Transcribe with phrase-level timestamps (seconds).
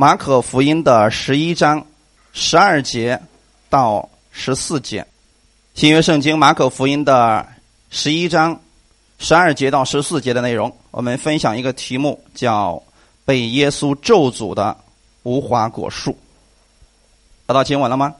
[0.00, 1.86] 马可福音的十一章
[2.32, 3.20] 十二节
[3.68, 5.06] 到十四节，
[5.74, 7.46] 新约圣经马可福音的
[7.90, 8.58] 十一章
[9.18, 12.82] 十二节到十四节的内容，我们分享一个题目，叫
[13.26, 14.74] “被耶稣咒诅的
[15.22, 16.16] 无花果树”。
[17.46, 18.14] 找到经文了吗？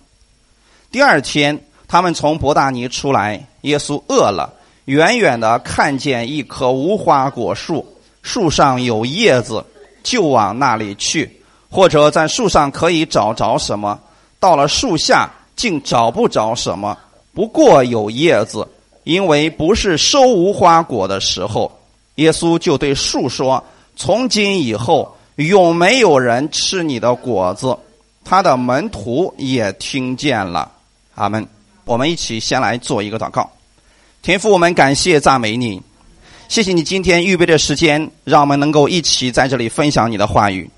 [0.90, 1.58] 第二天，
[1.88, 4.52] 他们从伯大尼出来，耶稣饿了，
[4.84, 9.64] 远远的看见一棵无花果树，树上有叶子，
[10.02, 11.39] 就往那里去。
[11.70, 13.98] 或者在树上可以找着什么，
[14.38, 16.98] 到了树下竟找不着什么。
[17.32, 18.66] 不过有叶子，
[19.04, 21.70] 因为不是收无花果的时候。
[22.16, 23.62] 耶稣就对树说
[23.96, 27.76] ：“从今以后，永没有人吃你的果子。”
[28.24, 30.70] 他的门徒也听见了。
[31.14, 31.46] 阿门。
[31.84, 33.50] 我们一起先来做一个祷告。
[34.22, 35.80] 天父，我们感谢赞美你，
[36.48, 40.70] 谢谢你今天预备的时间，让我们能够一起在这里分享你的话语。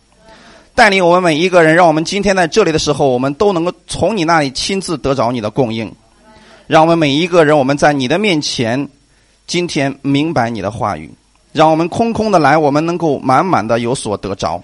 [0.75, 5.93] 带领我们每一个人，让我们今天在这里的时候，我们都能够从你那里亲自得着你的供应。
[6.67, 8.89] 让我们每一个人，我们在你的面前，
[9.47, 11.11] 今天明白你的话语。
[11.53, 14.63] 让我们空空的来，我们能够满满的有所得着。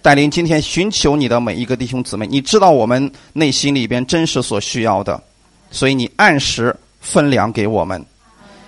[0.00, 5.20] 带领今天寻求你的每一个弟兄姊妹，你知道我们内心里边真实所需要的，
[5.70, 8.04] 所以你按时分粮给我们，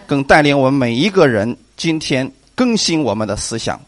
[0.06, 3.80] 更带领我们每一个人今天更新我们的思想。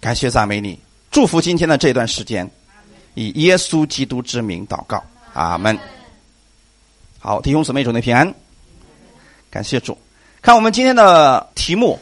[0.00, 0.83] 感谢赞美你。
[1.14, 2.50] 祝福今天的这段时间，
[3.14, 5.00] 以耶稣基督之名祷告，
[5.32, 5.78] 阿门。
[7.20, 8.34] 好，弟兄姊妹，主内平安，
[9.48, 9.96] 感谢主。
[10.42, 12.00] 看我们今天的题目：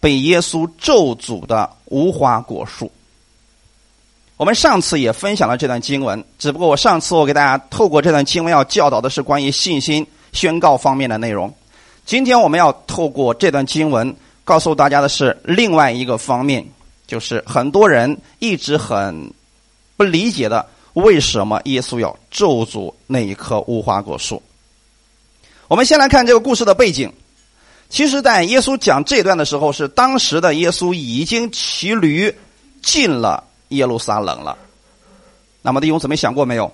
[0.00, 2.90] 被耶稣咒诅的无花果树。
[4.38, 11.54] 我们上次也分享了这段经文，只不过我上次我给大家透过这段经文要教导的是关于信心宣告方面的内容。
[12.06, 16.66] 今天我们要透过这段经文告诉大家的是另外一个方面。
[17.08, 19.32] 就是很多人一直很
[19.96, 24.40] 不理解的，为什么耶稣要咒诅那一棵无花果树？
[25.66, 27.12] 我们先来看这个故事的背景。
[27.88, 32.32] 其实，在耶稣讲这段的时候，是当时的耶稣已经骑驴
[32.82, 34.58] 进了耶路撒冷了。
[35.62, 36.70] 那么，弟兄姊妹想过没有？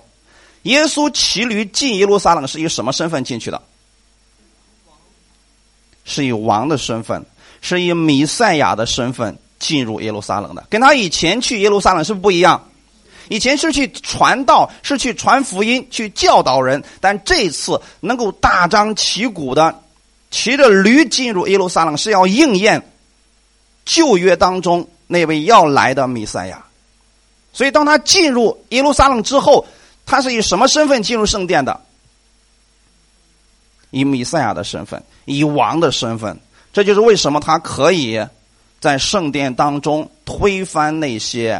[0.63, 3.61] 耶稣骑驴进耶路撒冷是以什么身份进去的？
[6.03, 7.25] 是以王的身份，
[7.61, 9.37] 是以弥赛亚的身份。
[9.59, 12.69] 进入耶路撒冷的，跟他以前去耶路撒冷是不不一样？
[13.27, 19.81] 以前是去传道，是去传福音，去教导人，但这次能够大张旗鼓的
[20.29, 22.87] 骑着驴进入耶路撒冷，是要应验
[23.83, 26.63] 旧约当中那位要来的弥赛亚。
[27.51, 29.65] 所以，当他进入耶路撒冷之后，
[30.05, 31.81] 他是以什么身份进入圣殿的？
[33.89, 36.37] 以弥赛亚的身份，以王的身份。
[36.73, 38.23] 这就是为什么他可以。
[38.85, 41.59] 在圣殿当中推翻那些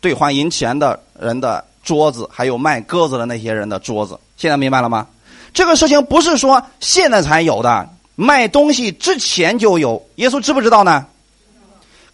[0.00, 4.16] 兑换银钱的人的桌子，还有卖鸽子的那些人的桌子。
[4.36, 5.08] 现在明白了吗？
[5.52, 10.00] 这个事情不是说现在才有的，卖东西之前就有。
[10.14, 11.04] 耶稣知不知道呢？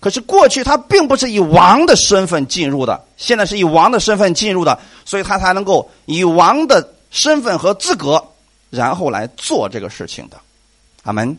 [0.01, 8.25] 可是过去他并不是以王的身份进入的，现在是以王的身份进入的，所以他才能够以王的身份和资格，
[8.71, 10.39] 然后来做这个事情的。
[11.03, 11.37] 阿门。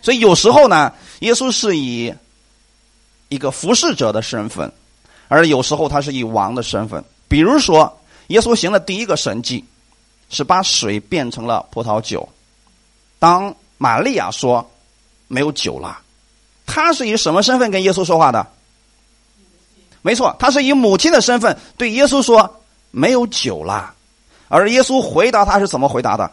[0.00, 2.12] 所以有时候呢，耶稣是以
[3.32, 4.70] 一个服侍者的身份，
[5.28, 7.02] 而有时候他是以王的身份。
[7.28, 9.64] 比如说，耶稣行的第一个神迹
[10.28, 12.28] 是把水变成了葡萄酒。
[13.18, 14.70] 当玛利亚说
[15.28, 15.98] 没有酒了，
[16.66, 18.46] 他是以什么身份跟耶稣说话的？
[20.02, 23.94] 没错，他是以母亲的身份对耶稣说没有酒了。
[24.48, 26.30] 而耶稣回答他是怎么回答的？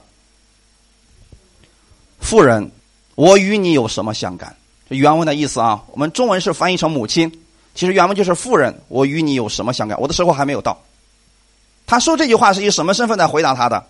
[2.20, 2.70] 妇人。
[3.16, 4.56] 我与你有什么相干？
[4.98, 7.32] 原文的意思啊，我们中文是翻译成母亲，
[7.76, 8.82] 其实原文就是妇人。
[8.88, 10.00] 我与你有什么相干？
[10.02, 10.78] 我的时候还没有到。
[11.86, 13.84] 他说这句话是以什么身份在回答他的？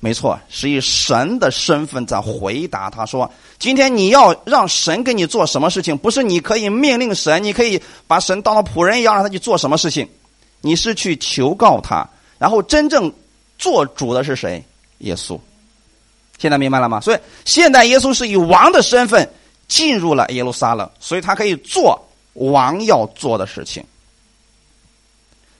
[0.00, 3.30] 没错，是以神的身份在回答他说
[3.60, 5.96] ：“今天你要让神给你做什么事情？
[5.96, 10.08] 不是你可以命令神，你可以把神当了仆人一样让他去做什么事情？
[10.60, 12.04] 你是去求告他，
[12.36, 13.12] 然后真正
[13.58, 14.64] 做主的是谁？
[14.98, 15.38] 耶稣。”
[16.42, 17.00] 现在明白了吗？
[17.00, 19.30] 所以现代耶稣是以王的身份
[19.68, 23.84] 进入了耶路撒冷，所以他可以做王要做的事情。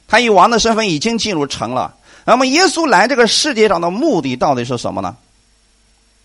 [0.08, 1.94] 他以王的身份已经进入城了。
[2.24, 5.16] 那么耶稣来这个世界上的目的到底是什么呢？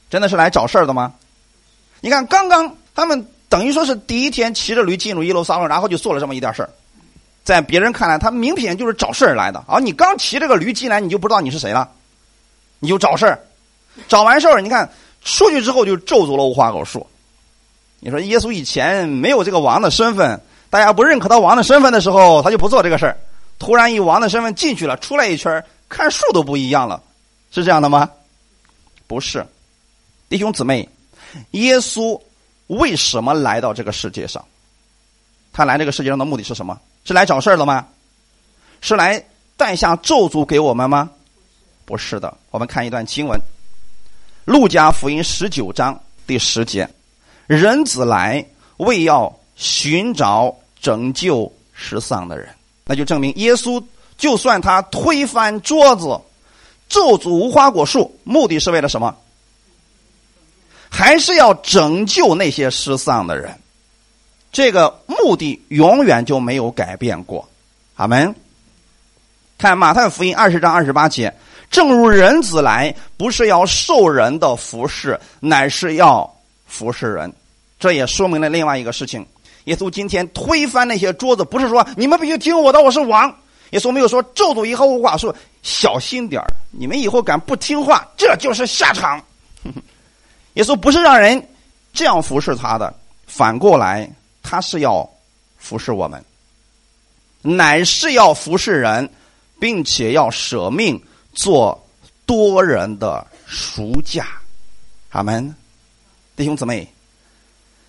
[0.10, 1.14] 真的是来找事儿的吗？
[2.02, 6.70] 你看，刚刚他们等于说是第一天骑着驴进入耶路撒冷，然后就做了这么一点事儿。
[7.44, 9.78] 在别人看来，他明显就是找事儿来的啊！
[9.78, 11.88] 你刚骑这个驴进来，你就不知道你是谁了，
[12.80, 13.40] 你就找事儿。
[14.08, 14.90] 找完事儿，你看
[15.24, 17.06] 出去之后就咒诅了无花果树。
[18.00, 20.40] 你说耶稣以前没有这个王的身份，
[20.70, 23.18] 大家不认可他王的身份的时候，他就不做这个事儿。
[23.60, 27.02] 突然以王的身份进去了，出来一圈看树都不一样了，
[27.52, 28.10] 是这样的吗？
[29.08, 29.46] 不是，
[30.30, 30.88] 弟兄姊妹，
[31.52, 32.22] 耶稣
[32.68, 34.46] 为什么来到这个世界上？
[35.52, 36.80] 他来这个世界上的目的是什么？
[37.04, 37.88] 是来找事儿的吗？
[38.80, 41.10] 是来带下咒诅给我们吗？
[41.84, 42.38] 不是的。
[42.52, 43.40] 我们看一段经文，
[44.48, 46.90] 《路加福音》十九章第十节
[47.48, 48.46] ：“人子来，
[48.78, 52.48] 为要寻找拯救失丧的人。”
[52.86, 53.84] 那就证明耶稣
[54.18, 56.18] 就算他推翻桌子、
[56.88, 59.14] 咒诅无花果树，目的是为了什么？
[60.90, 63.54] 还是要拯救那些失丧的人。
[64.54, 67.50] 这个目的永远就没有改变过，
[67.96, 68.34] 阿门。
[69.58, 71.36] 看马太福音二十章二十八节，
[71.70, 76.32] 正如人子来，不是要受人的服侍，乃是要
[76.66, 77.32] 服侍人。
[77.80, 79.26] 这也说明了另外一个事情：
[79.66, 83.34] 耶稣今天推翻那些桌子，不是说你们必须听我的，我是王。
[83.72, 86.42] 耶稣没有说咒诅以后无话说，小心点
[86.72, 89.22] 你们以后敢不听话，这就是下场。
[90.54, 91.48] 耶稣不是让人
[91.94, 92.94] 这样服侍他的，
[93.26, 94.10] 反过来。
[94.50, 95.06] 他是要
[95.58, 96.24] 服侍我们，
[97.42, 99.10] 乃是要服侍人，
[99.60, 100.98] 并且要舍命
[101.38, 101.88] 做
[102.26, 104.28] 多人的赎价。
[105.12, 105.56] 阿门，
[106.36, 106.92] 弟兄姊妹，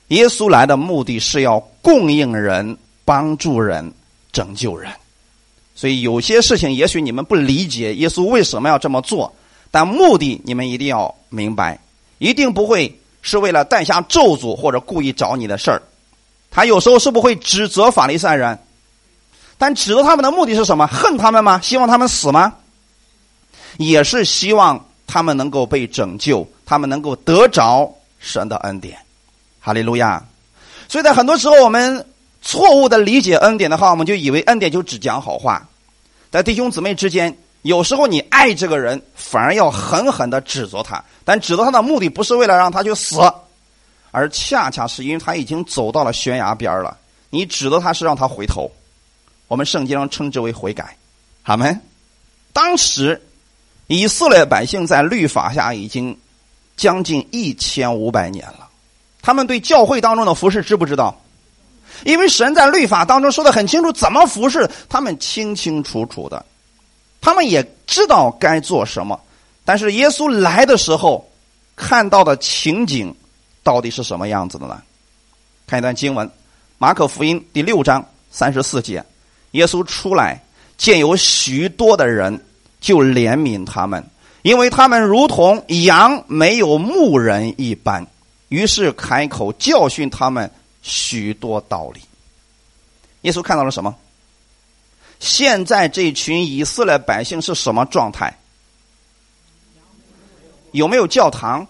[0.08, 3.90] 耶稣来的目的是要供应人、帮助人、
[4.30, 4.92] 拯救人。
[5.74, 9.34] 所以有些事情，也许你们不理解耶稣为什么要这么做，
[9.70, 11.80] 但目的你们一定要明白，
[12.18, 15.80] 一定不会是为了带下咒诅或者故意找你的事儿。
[16.50, 18.58] 他有时候是不会指责法利赛人，
[19.56, 20.86] 但指责他们的目的是什么？
[20.86, 21.60] 恨他们吗？
[21.62, 22.54] 希望他们死吗？
[23.78, 28.98] 也是希望他们能够被拯救，他们能够得着神的恩典。
[29.58, 30.22] 哈利路亚！
[30.88, 32.06] 所以在很多时候，我们
[32.42, 35.66] 错误的理解恩典的话，我们就以为恩典就只讲好话。
[36.30, 43.18] 在弟兄姊妹之间，有时候你爱这个人，反而要狠狠的指责他，但指责他的目的不是为了让他去死。
[44.10, 46.96] 而恰恰是因为他已经走到了悬崖边了，
[47.28, 48.70] 你指责他是让他回头，
[49.46, 50.96] 我们圣经上称之为悔改，
[51.42, 51.76] 好没？
[52.54, 53.20] 当时
[53.88, 56.16] 以色列百姓在律法下已经
[56.76, 58.68] 将近一千五百年了，
[59.20, 61.20] 他们对教会当中的服饰知不知道？
[62.04, 66.46] 因为神在律法当中说的很清楚，怎么服侍他们清清楚楚的，
[67.20, 69.20] 他们也知道该做什么。
[69.64, 71.28] 但是耶稣来的时候
[71.74, 73.12] 看到的情景。
[73.64, 74.80] 到底是什么样子的呢？
[75.66, 76.26] 看一段经文，
[76.78, 79.04] 《马可福音》第六章三十四节，
[79.50, 80.42] 耶稣出来
[80.78, 82.42] 见有许多的人，
[82.80, 84.04] 就怜悯他们，
[84.42, 88.06] 因为他们如同羊没有牧人一般，
[88.48, 90.50] 于是开口教训他们
[90.82, 92.00] 许多道理。
[93.22, 93.94] 耶稣看到了什么？
[95.18, 98.38] 现在这群以色列百姓是什么状态？
[100.70, 101.66] 有没有教堂？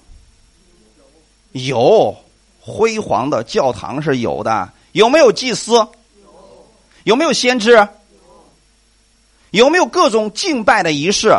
[1.52, 2.14] 有
[2.60, 5.72] 辉煌的教堂是有的，有没有祭司？
[5.72, 5.88] 有，
[7.04, 7.88] 有没有先知？
[9.50, 11.34] 有，没有各种敬拜的仪式？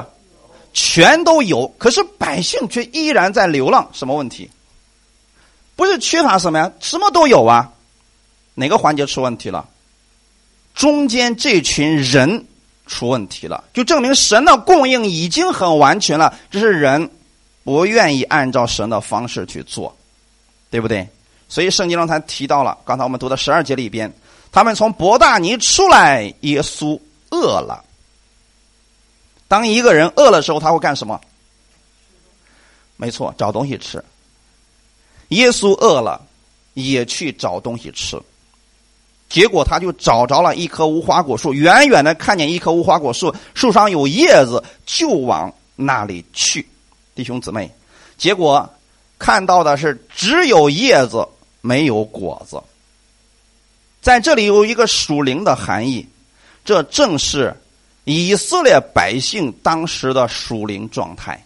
[0.74, 1.68] 全都有。
[1.78, 4.50] 可是百姓却依然在流浪，什么问题？
[5.76, 6.72] 不是缺乏什么呀？
[6.80, 7.72] 什么都有啊，
[8.56, 9.68] 哪个环节出问题了？
[10.74, 12.46] 中间这群人
[12.88, 17.10] 出问题了，就证明神的供应已经很完全了，只是人
[17.64, 19.96] 不愿意按照神的方式去做。
[20.72, 21.08] 对不对？
[21.48, 24.14] 所以圣经中才提到了，刚才我们读的十二节里边，
[24.52, 27.00] 他们从伯大尼出来，耶稣
[27.32, 27.84] 饿了。
[29.50, 31.20] 当一个人饿了时候，他会干什么？
[32.96, 34.02] 没错，找东西吃。
[35.28, 36.26] 耶稣饿了，
[36.76, 38.18] 也去找东西吃。
[39.28, 46.66] 结果他就找着了一棵无花果树，远远的看见一棵无花果树，树上有叶子，就往那里去。
[47.14, 47.70] 弟兄姊妹，
[48.18, 48.70] 结果。
[49.22, 51.28] 看到的是只有叶子
[51.60, 52.64] 没有果子，
[54.02, 56.08] 在这里有一个属灵的含义，
[56.64, 57.54] 这正是
[58.10, 61.46] 以色列百姓当时的属灵状态。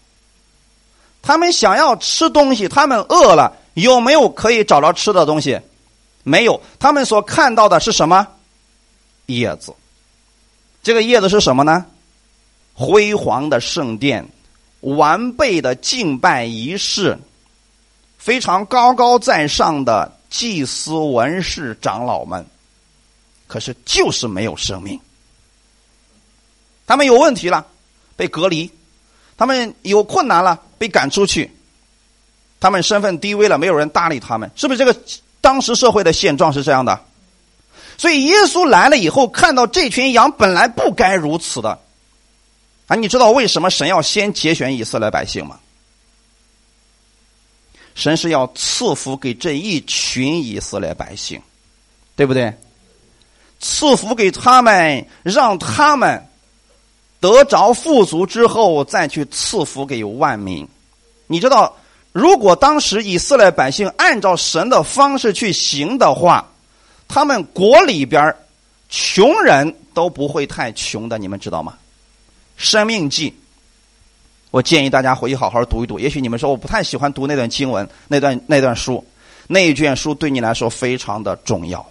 [1.21, 5.59] 他们想要吃东西，他们饿了，有没有可以找着吃的东西？
[6.23, 8.25] 没有，他们所看到的是什么？
[9.25, 9.73] 叶子。
[10.81, 11.85] 这个叶子是什么呢？
[12.73, 14.25] 辉煌的圣殿，
[14.79, 17.17] 完备的敬拜仪式。
[18.17, 22.45] 非常高高在上的祭司、文士、长老们，
[23.47, 24.97] 可是就是没有生命。
[26.85, 27.65] 他们有问题了，
[28.15, 28.69] 被隔离；
[29.37, 31.49] 他们有困难了，被赶出去；
[32.59, 34.49] 他们身份低微了，没有人搭理他们。
[34.55, 34.95] 是不是这个
[35.41, 36.99] 当时社会的现状是这样的？
[37.97, 41.79] 所以耶稣来了以后，看到这群羊本来不该如此的，
[42.87, 45.59] 啊，你知道为什么神要先节选以色列百姓吗？
[47.95, 51.39] 神是要赐福给这一群以色列百姓，
[52.15, 52.51] 对不对？
[53.59, 56.27] 赐福给他们，让他们
[57.23, 60.67] 得着富足之后，再去赐福给万民。
[61.25, 61.73] 你知道，
[62.11, 66.45] 如果当时以色列百姓按照神的方式去行的话，
[67.07, 68.35] 他们国里边
[68.89, 71.75] 穷人都不会太穷的，你们知道吗？
[72.57, 73.33] 生命记。
[74.51, 75.97] 我建议大家回去好好读一读。
[75.97, 79.01] 也许你们说我不太喜欢读那段经文、那段那段书，
[79.47, 81.89] 那一卷书对你来说非常的重要。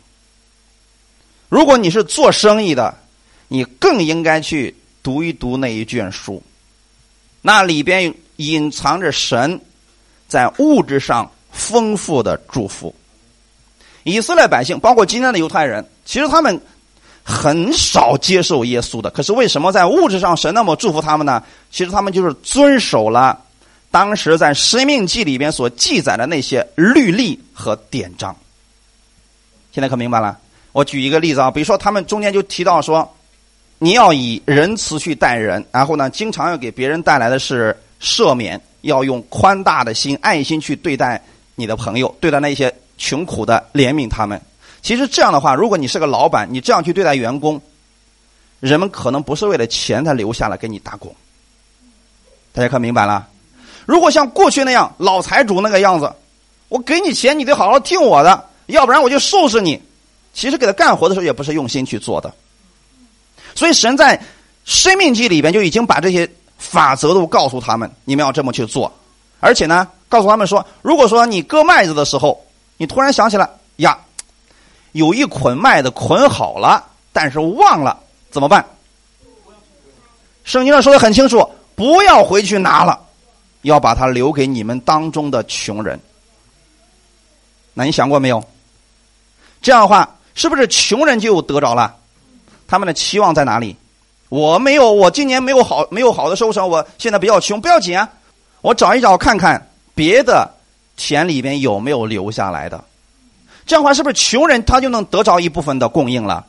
[1.48, 2.94] 如果你是做生意的，
[3.48, 6.42] 你更应该去读一读那一卷书，
[7.40, 9.60] 那里边隐藏着神
[10.28, 12.94] 在物质上丰富的祝福。
[14.04, 16.60] 以色列百姓，包括今天的犹太人，其实他们。
[17.24, 21.40] 很少接受耶稣的，可是为什么在物质上神那么祝福他们呢？
[21.70, 23.40] 其实他们就是遵守了
[23.92, 28.34] 当时在《生命记》里边所记载的那些律例和典章。
[29.70, 30.36] 现在可明白了？
[30.72, 33.08] 我举一个例子啊，比如说他们中间就提到说，
[33.82, 41.20] 你要以仁慈去待人，然后呢，经常要给别人带来的是赦免，要用宽大的心、爱心去对待
[41.56, 44.40] 你的朋友，对待那些穷苦的，怜悯他们。
[44.82, 47.60] 其实这样的话，如果你是个老板，你这样去对待员工，
[48.60, 51.12] 人们可能不是为了钱才留下来给你打工。
[52.52, 53.26] 大家可明白了？
[53.84, 56.08] 如果像过去那样老财主那个样子，
[56.68, 59.82] 我给你钱，你得好好听我的，要不然我就收拾你。
[60.32, 62.32] 其实给他干活的时候也不是用心去做的。
[63.54, 64.20] 所以神在
[64.64, 66.28] 生命记里边就已经把这些
[66.58, 68.92] 法则都告诉他们，你们要这么去做。
[69.40, 72.44] 而且呢，告诉他们说，如果说你割麦子的时候，
[72.76, 73.98] 你突然想起来呀。
[74.92, 77.98] 有一捆麦子捆好了，但是忘了
[78.30, 78.62] 怎么办？
[80.44, 83.00] 圣经上说的很清楚，不要回去拿了，
[83.62, 85.98] 要把它留给你们当中的穷人。
[87.72, 88.44] 那你想过没有？
[89.62, 91.96] 这样的话，是不是穷人就得着了？
[92.72, 93.76] 他们的期望在哪里？
[94.30, 98.08] 我没有，我今年没有好，没有好的收成，我现在比较穷，不要紧啊，
[98.62, 100.50] 我找一找看看别的
[100.96, 102.82] 田里边有没有留下来的。
[103.66, 106.46] 这样的话，是不是穷人他就能得着一部分的供应了？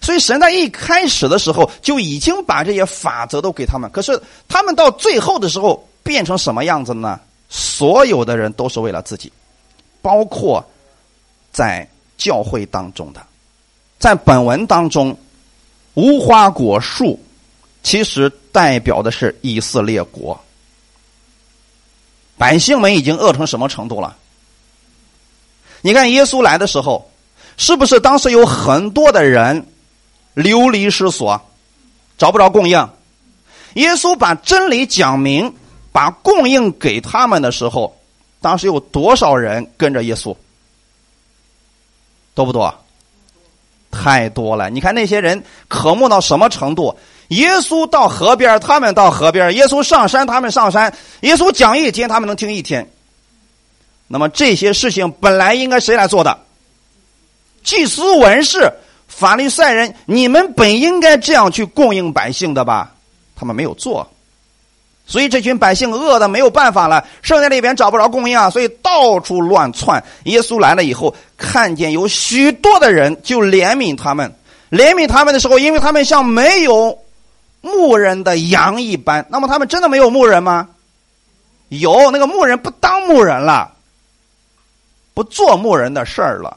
[0.00, 3.88] 所以神在一开始的时候就已经把这些法则都给他们。
[3.92, 7.20] 可是他们到最后的时候变成什么样子呢？
[7.48, 9.32] 所有的人都是为了自己，
[10.02, 10.64] 包括
[11.52, 13.24] 在教会当中的。
[14.00, 15.16] 在本文当中，
[15.94, 17.18] 无花果树
[17.82, 20.38] 其实代表的是以色列国，
[22.36, 24.16] 百姓们已经饿成什么程度了？
[25.82, 27.10] 你看耶稣来的时候，
[27.56, 29.66] 是不是当时有很多的人
[30.32, 31.40] 流离失所，
[32.18, 32.88] 找不着供应？
[33.74, 35.54] 耶稣把真理讲明，
[35.92, 37.96] 把供应给他们的时候，
[38.40, 40.34] 当时有多少人跟着耶稣？
[42.34, 42.83] 多不多？
[43.94, 44.68] 太多了！
[44.68, 46.98] 你看那些人渴慕到什么程度？
[47.28, 52.90] 耶稣到河边，他们到河边；耶稣上山，他们上山；耶稣讲一天，他们能听一天。
[54.08, 56.38] 那么这些事情本来应该谁来做的？
[57.62, 58.70] 祭司、文士、
[59.08, 62.92] 法利赛人，你们本应该这样去供应百姓的吧？
[63.34, 64.06] 他们没有做，
[65.06, 70.02] 所以这群百姓饿的没有办法了，剩下里边找不着供应啊，所以到处乱窜。
[70.24, 74.34] 耶稣来了以后，看见有许多的人，就怜悯他们。
[74.70, 76.98] 怜悯他们的时候，因为他们像没有
[77.60, 79.26] 牧人的羊一般。
[79.28, 80.68] 那么他们真的没有牧人吗？
[81.68, 83.72] 有，那个牧人不当牧人了。
[85.12, 86.56] 不做牧人的事儿了，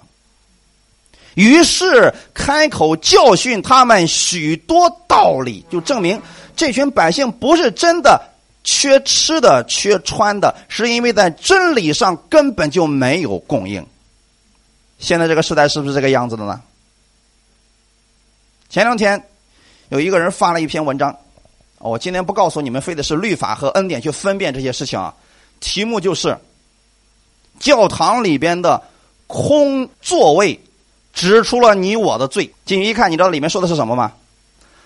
[1.36, 6.20] 于是开口教训他们许多道理，就证明
[6.56, 8.20] 这群百姓不是真的
[8.68, 13.82] 缺吃的、缺穿的，是因为在真理上根本就没有供应。
[15.00, 16.62] 现在这个时代是不是这个样子的呢？
[18.70, 19.24] 前两天
[19.88, 21.16] 有一个人发了一篇文章，
[21.78, 25.14] 我今天不告诉你们，非得是律法和恩典去分辨这些事情啊，
[25.62, 26.38] 题目就是。
[27.60, 28.80] 教堂里边的
[29.26, 30.60] 空座位，
[31.12, 32.54] 指出了你我的罪。
[32.66, 34.14] 进去一看，你知道里面说的是什么吗？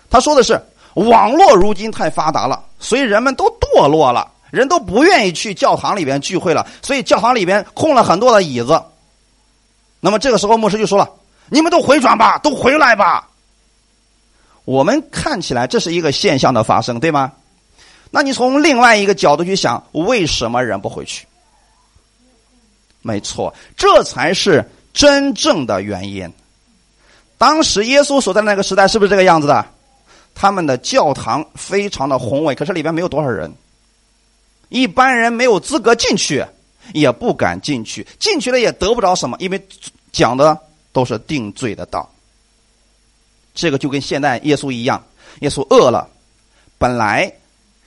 [0.09, 0.57] 他说的是
[0.93, 8.83] 网络如今太发达了，所以人们都堕落了，人都不愿意去教堂里边聚会了，所以教堂里边空了很多的椅子。
[10.01, 11.09] 那么这个时候，牧师就说了
[11.49, 13.29] ：“你们都回转吧，都回来吧。”
[14.65, 17.31] 我们看起来这是一个现象的发生，对吗？
[18.09, 21.25] 那你从另外一个角度去想，为什么人不回去？
[23.01, 26.31] 没错，这才是真正的原因。
[27.37, 29.65] 当时耶稣所在的那个时代是不是这个样子的？
[30.33, 33.51] 他们的教堂非常的宏伟，可是里边没有多少人，
[34.69, 36.45] 一般人没有资格进去，
[36.93, 39.67] 也不敢进去，进去了也得不着什么，因为
[40.11, 40.57] 讲的
[40.91, 42.09] 都是定罪的道。
[43.53, 45.03] 这个就跟现在耶稣一样，
[45.41, 46.09] 耶稣饿了，
[46.77, 47.31] 本来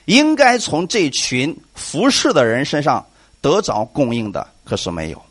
[0.04, 3.04] 应该从这群服侍的人身上
[3.40, 5.22] 得着供应的，可是没有。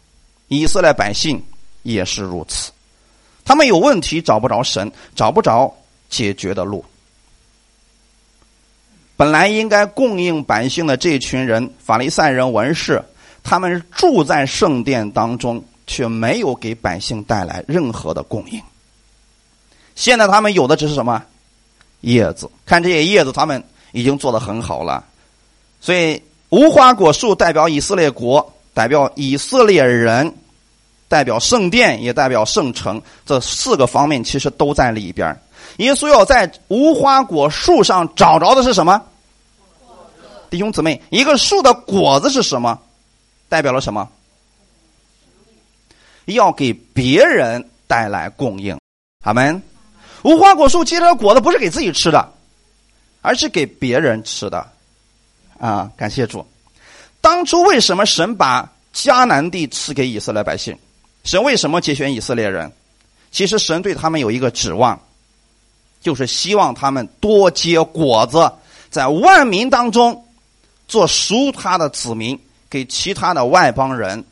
[0.47, 1.41] 以色列百姓
[1.83, 2.71] 也是如此，
[3.45, 5.73] 他们有问题找不着神，找不着
[6.09, 6.83] 解决的路。
[9.15, 13.01] 本来应该供应百姓的这群人，法利赛人、文士，
[13.43, 18.59] 他们住在圣殿当中，却没有给百姓带来任何的供应。
[19.95, 21.23] 现在他们有的只是什么
[22.01, 22.49] 叶子？
[22.65, 25.05] 看这些叶子，他们已经做的很好了。
[25.79, 30.33] 所以无花果树代表以色列国，代表以色列人，
[31.07, 32.99] 代表圣殿，也代表圣城。
[33.25, 35.39] 这四个方面其实都在里边。
[35.77, 39.01] 耶稣要在无花果树上找着的是什么？
[40.49, 42.79] 弟兄姊妹，一个树的果子是什么？
[43.49, 44.07] 代表了什么？
[46.25, 48.77] 要给别人带来供应。
[49.23, 49.61] 阿门。
[50.21, 52.31] 无花果树结的果子不是给自己吃的，
[53.21, 54.65] 而是给别人吃的。
[55.59, 56.45] 啊，感谢主！
[57.19, 60.77] 当初为什么神把迦南地赐给以色列百姓？
[61.23, 62.71] 神为什么节选以色列人？
[63.31, 64.99] 其实神对他们有一个指望。
[66.03, 68.51] 就是希望他们多结果子，
[68.91, 70.23] 在万民当中
[70.87, 72.37] 做属他的子民，
[72.69, 74.23] 给其他的外邦人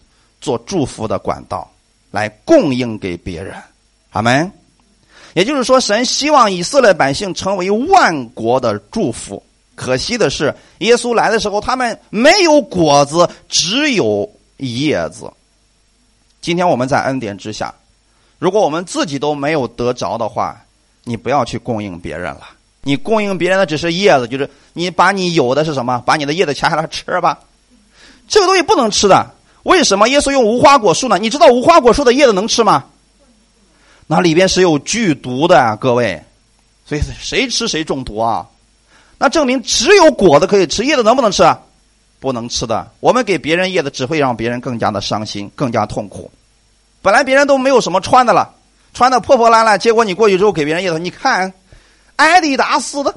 [0.41, 1.71] 做祝福的管道，
[2.11, 3.55] 来供应给别人。
[4.11, 4.51] 阿门。
[5.33, 9.41] 也就是说，神希望以色列百姓成为万国的祝福。
[9.73, 15.31] 可惜的是，耶稣来的时候，他们没有果子，只有叶子。
[16.41, 17.73] 今天我们在恩典之下，
[18.39, 20.61] 如果我们自己都没有得着的话，
[21.03, 22.41] 你不要去供应别人了，
[22.81, 27.39] 你供应别人的只是叶子，就是你把你有的是什么，把你的叶子掐下来吃吧。
[28.27, 29.31] 这个东西不能吃的，
[29.63, 31.17] 为什么耶稣用无花果树呢？
[31.17, 32.85] 你知道无花果树的叶子能吃吗？
[34.07, 36.21] 那里边是有剧毒的，啊各位，
[36.85, 38.45] 所以谁吃谁中毒啊？
[39.17, 41.43] 那证明只有果子可以吃，叶子能不能吃？
[42.19, 42.91] 不能吃的。
[42.99, 46.29] 我们给别人叶子，只会让别人更加的伤心，更加痛苦。
[47.01, 48.53] 本来别人都没有什么穿的了。
[48.93, 51.53] 穿的破破烂烂，结果你过去之后给别人一头，你看，
[52.17, 53.15] 艾迪达斯的，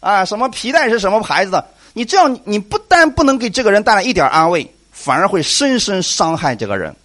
[0.00, 1.66] 啊，什么皮带是什么牌子的？
[1.92, 6.96] 你这样，你不但不能给这个人带来一点安慰，反而会深深伤害这个人。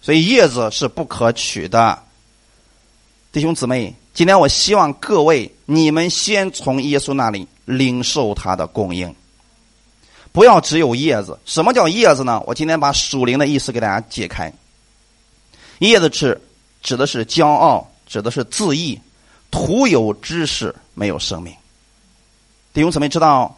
[0.00, 1.98] 所以叶子是不可取的。
[3.30, 9.14] 弟兄姊妹，今天我希望各位，你们先从耶稣那里领受他的供应，
[10.32, 11.38] 不要只有叶子。
[11.44, 12.42] 什么叫叶子呢？
[12.46, 14.52] 我今天把属灵的意思给大家解开。
[15.78, 16.40] 叶子是。
[16.82, 19.00] 指的是骄傲，指的是自义，
[19.50, 21.54] 徒有知识，没有生命。
[22.72, 23.56] 弟兄姊妹，知道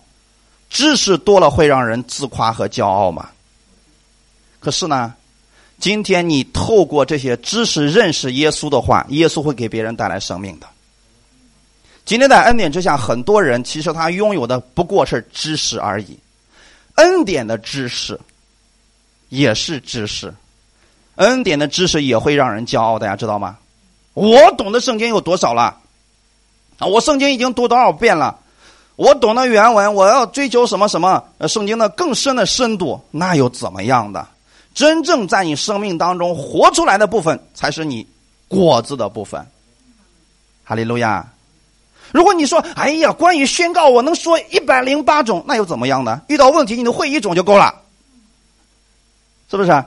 [0.68, 3.30] 知识多了会让人自夸和骄傲吗？
[4.60, 5.14] 可是呢，
[5.78, 10.66] 今天你透过这些知识认识耶稣的话，耶稣会给别人带来生命的。
[12.04, 16.18] 今天在恩典之下，很多人其实他拥有的不过是知识而已，
[16.96, 18.20] 恩典的知识
[19.28, 20.34] 也是知识。
[21.16, 23.57] 恩典的知识也会让人骄傲，大家知道吗？
[24.14, 25.79] 我懂得圣经有多少了？
[26.79, 28.38] 啊，我圣经已经读多少遍了？
[28.96, 31.24] 我懂得原文，我要追求什么什么？
[31.48, 34.27] 圣经的更深的深度，那又怎么样的？
[34.72, 38.07] 真正在你生命当中活出来的部分，才是你
[38.48, 39.44] 果子的部分。
[40.64, 41.29] 哈利路亚！
[42.12, 46.22] 如果你说，哎呀，关于宣告，我能说一百零八种，那又怎么样呢？
[46.29, 47.74] 遇到问题，你能会一种就够了，
[49.50, 49.85] 是不是？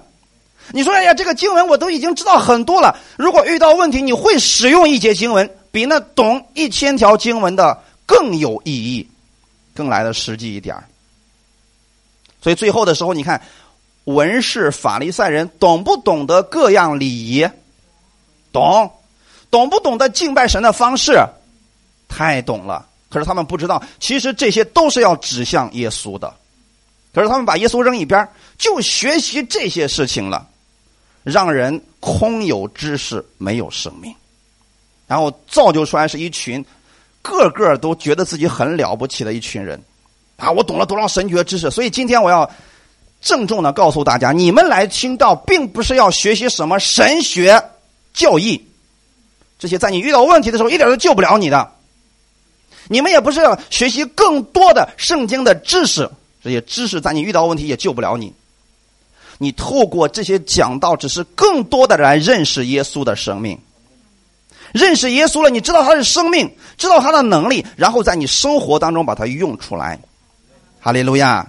[0.73, 2.99] 你说：“哎呀，这个经文我都已经知道很多了。
[3.15, 9.07] 如果遇到问题，你会使用一节经文，比那懂一千条经文的更有意义，
[9.73, 10.75] 更来的实际一点
[12.41, 13.41] 所以最后的时候，你看，
[14.03, 17.47] 文士、法利赛人懂不懂得各样礼仪？
[18.51, 18.91] 懂，
[19.49, 21.17] 懂不懂得敬拜神的方式？
[22.09, 22.85] 太懂了。
[23.09, 26.33] 可是他们不知道，其实这些都是要指向耶稣的。
[27.13, 28.27] 可是他们把耶稣扔一边，
[28.57, 30.45] 就学习这些事情了。”
[31.29, 34.15] 让人空有知识，没有生命，
[35.07, 36.63] 然后造就出来是一群
[37.21, 39.77] 个个都觉得自己很了不起的一群人
[40.37, 40.49] 啊！
[40.49, 42.49] 我懂了多少神学知识，所以今天我要
[43.21, 47.61] 郑重的告诉大家：你们来听到，并不是要学习什么神学
[48.13, 48.65] 教义，
[49.59, 51.69] 这些在你遇到问题的时候一点都救不了你的。
[52.87, 56.09] 你们也不是要学习更多的圣经的知识，
[56.41, 58.33] 这些知识在你遇到问题也救不了你。
[59.37, 63.59] 你透过这些讲道，只是更多的来认识耶稣的生命。
[64.73, 69.99] 认识耶稣了，你知道他是生命，知道他的能力，然后在你生活当中把它用出来。
[70.79, 71.47] 哈利路亚。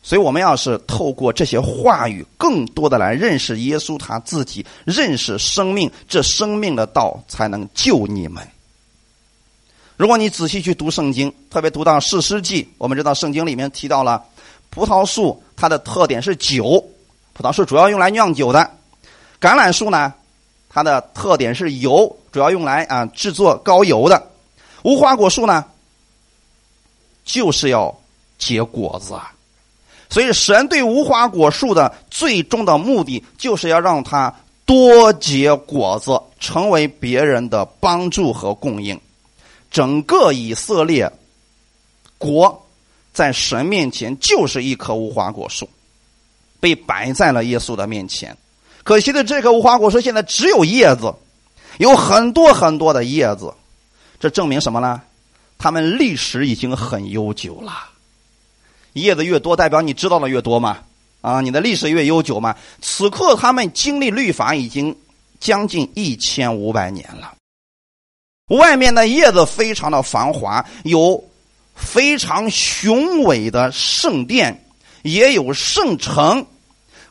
[0.00, 8.46] 所以我们要是透过这些话语，更多的来认识耶稣他自己，认识生命，这生命的道才能救你们。
[9.96, 14.22] 如果你仔细去读圣经，特别读到四世纪，我们知道圣经里面提到了
[14.70, 16.84] 葡萄树，它的特点是酒，
[17.32, 18.60] 葡萄树主要用来酿酒的；
[19.40, 20.14] 橄榄树呢，
[20.68, 24.16] 它的特点是油，主要用来啊制作高油的；
[24.84, 25.64] 无花果树呢，
[27.24, 27.92] 就是要
[28.38, 29.32] 结果子啊。
[30.08, 34.32] 所以，神对无花果树的最终的目的，就是要让它
[34.64, 38.98] 多结果子，成为别人的帮助和供应。
[39.70, 41.12] 整个以色列
[42.16, 42.66] 国
[43.12, 45.68] 在神面前就是一棵无花果树，
[46.60, 48.36] 被摆在了耶稣的面前。
[48.84, 51.12] 可惜的，这棵无花果树现在只有叶子，
[51.78, 53.52] 有很多很多的叶子，
[54.18, 55.02] 这证明什么呢？
[55.58, 57.72] 他们历史已经很悠久了。
[58.92, 60.78] 叶子越多，代表你知道的越多嘛？
[61.20, 62.56] 啊，你的历史越悠久嘛？
[62.80, 64.96] 此刻他们经历律法已经
[65.40, 67.34] 将近一千五百年了。
[68.50, 71.22] 外面的叶子非常的繁华，有
[71.78, 74.66] 非常雄伟的圣殿，
[75.02, 76.44] 也有圣城，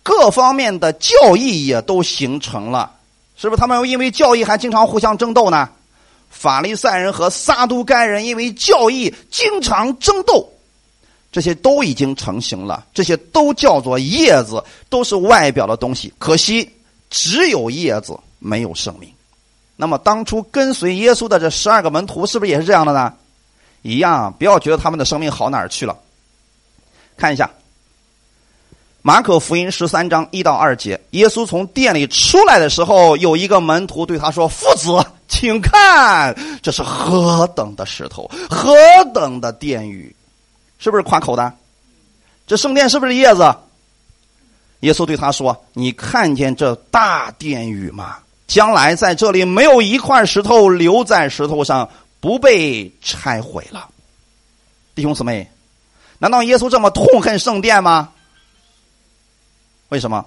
[0.04, 2.92] 各方面的教义也都形成了。
[3.38, 5.70] 是不是他们因为教义还经常互相争斗呢？
[6.30, 10.48] 法利赛人和撒都该人因为教义经常争斗。
[11.32, 16.12] 这些都已经成型了，这些都叫做叶子，都是外表的东西。
[16.18, 16.68] 可惜
[17.10, 19.10] 只有叶子，没有生命。
[19.76, 23.14] 那么当初跟随耶稣的这十二个门徒，是不是也是这样的呢？
[23.82, 25.96] 一样，不要觉得他们的生命好哪儿去了。
[27.16, 27.46] 看一下
[29.02, 34.92] 《马可福音》十三章一到二节，耶稣从店里出来的时候，有一个门徒对他说：“夫子，
[35.28, 38.76] 请看，这是何等的石头，何
[39.14, 40.14] 等的殿宇。”
[40.80, 41.54] 是不是夸口的？
[42.46, 43.56] 这圣殿是不是叶子？
[44.82, 48.18] 耶稣对他说：“你看见这大殿宇吗？
[48.46, 51.90] 将来在这里没有一块石头留在石头上
[52.28, 53.90] 不被拆毁了。”
[54.94, 55.50] 弟兄姊妹，
[56.20, 58.12] 难道耶稣这么痛恨圣殿吗？
[59.88, 60.26] 为什么？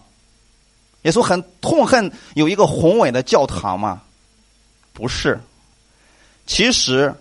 [1.03, 4.01] 耶稣很痛恨有一个宏伟的教堂吗？
[4.95, 5.39] 不是，
[6.47, 7.15] 其实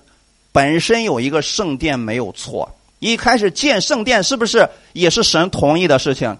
[0.54, 2.74] 本身有一个圣殿没有错。
[3.00, 6.38] 一开始建圣殿是不是也是神同意的事情？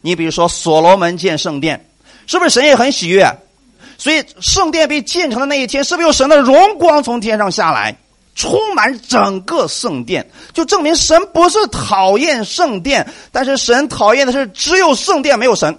[0.00, 1.90] 你比如说所罗门建圣殿，
[2.28, 3.28] 是不是神也很喜悦？
[4.00, 7.94] 所以圣殿被建成的那一天，是不是有神的荣光从天上下来，
[8.34, 10.30] 充满整个圣殿？
[10.54, 15.78] 就证明神不是讨厌圣殿，但是神讨厌的是只有圣殿没有神，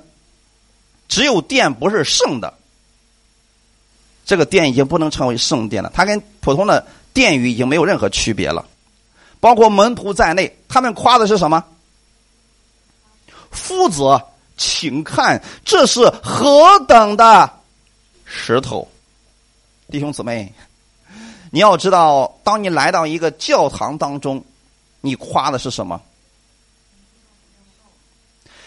[1.07, 2.53] 只有殿不是圣的。
[4.23, 8.63] 这个殿已经不能称为圣殿了，它跟普通的殿宇已经没有任何区别了。
[9.39, 11.63] 包括门徒在内，他们夸的是什么？
[13.49, 14.03] 夫子，
[14.57, 17.51] 请看，这是何等的
[18.34, 18.88] 石头！
[19.89, 20.52] 弟兄姊妹，
[21.52, 24.41] 你要知道，当你来到一个教堂当中，
[25.02, 26.02] 你夸的是什么？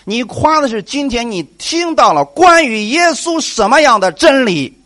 [0.04, 4.78] 你夸的是今天你听到了关于耶稣什么样的真理？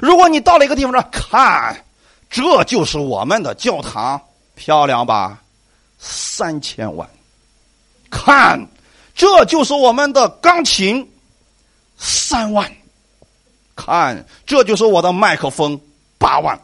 [0.00, 1.84] 如果你到了一个地方说：“看，
[2.30, 4.20] 这就是我们的教堂。”
[4.54, 5.42] 漂亮吧，
[5.98, 7.06] 三千万！
[8.08, 8.66] 看，
[9.14, 11.06] 这就是我们的钢琴，
[11.98, 12.70] 三万！
[13.76, 15.78] 看，这就是我的麦克风，
[16.18, 16.58] 八万！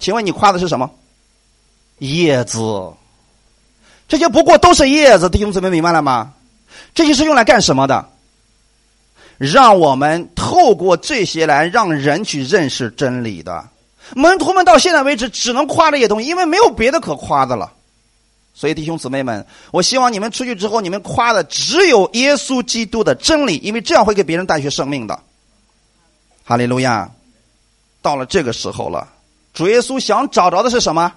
[0.00, 0.90] 请问你夸的是什么？
[1.98, 2.58] 叶子，
[4.08, 6.32] 这些不过都是叶子，弟兄姊妹明白了吗？
[6.94, 8.08] 这些是用来干什么的？
[9.38, 13.68] 让我们透过这些来让人去认识真理的。
[14.16, 17.72] 门徒们到现在为止只能夸这些东西，因为没有别的可夸的了。
[18.54, 25.18] 所以弟兄姊妹们，我希望你们出去之后，你们夸的只有耶稣基督的真理，因为这样会给别人带去生命的。
[26.44, 27.10] 哈利路亚！
[28.00, 29.08] 到了这个时候了，
[29.54, 31.12] 主耶稣想找着的是什么？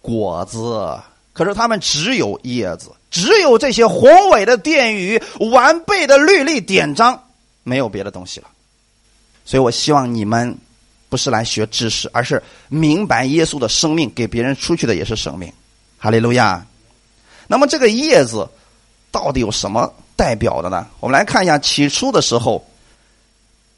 [0.00, 1.00] 果子。
[1.32, 7.22] 可是他们只有叶子，只有这些宏伟的殿宇、完备的律例典章，
[7.62, 8.48] 没有别的东西了。
[9.44, 10.56] 所以我希望你们。
[11.08, 15.52] 不是来学知识，而是明白耶稣的生命给别人出去的也是生命，
[15.98, 16.66] 哈利路亚。
[17.46, 18.48] 那么这个叶子
[19.10, 20.86] 到底有什么代表的呢？
[21.00, 22.66] 我们来看一下，起初的时候，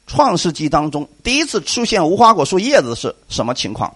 [0.07, 3.93] 创世纪当中第一次出现无花果树叶子是什么情况？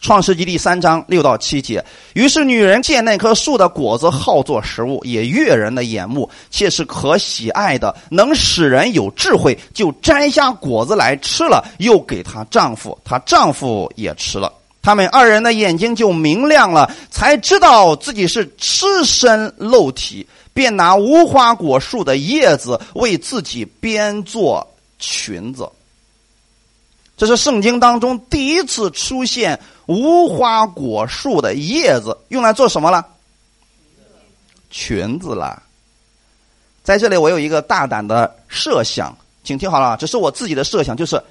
[0.00, 1.84] 创世纪第三章六到七节。
[2.14, 14.52] 于是女人见那棵树的果子好做食物，也悦人的眼目，且是可喜爱的，能使人有智慧，就摘下果子来吃了，又给她丈夫，她丈夫也吃了。
[14.82, 24.66] 他们二人的眼睛就明亮了，才知道自己是赤身露体，便拿无花果树的叶子为自己编做
[25.02, 25.68] 裙子。
[27.16, 33.04] 这是圣经当中第一次出现无花果树的叶子，用来做什么了？
[34.70, 35.62] 裙子了。
[36.82, 41.22] 在这里，我有一个大胆的设想，请听好了，这是我自己的设想，就是，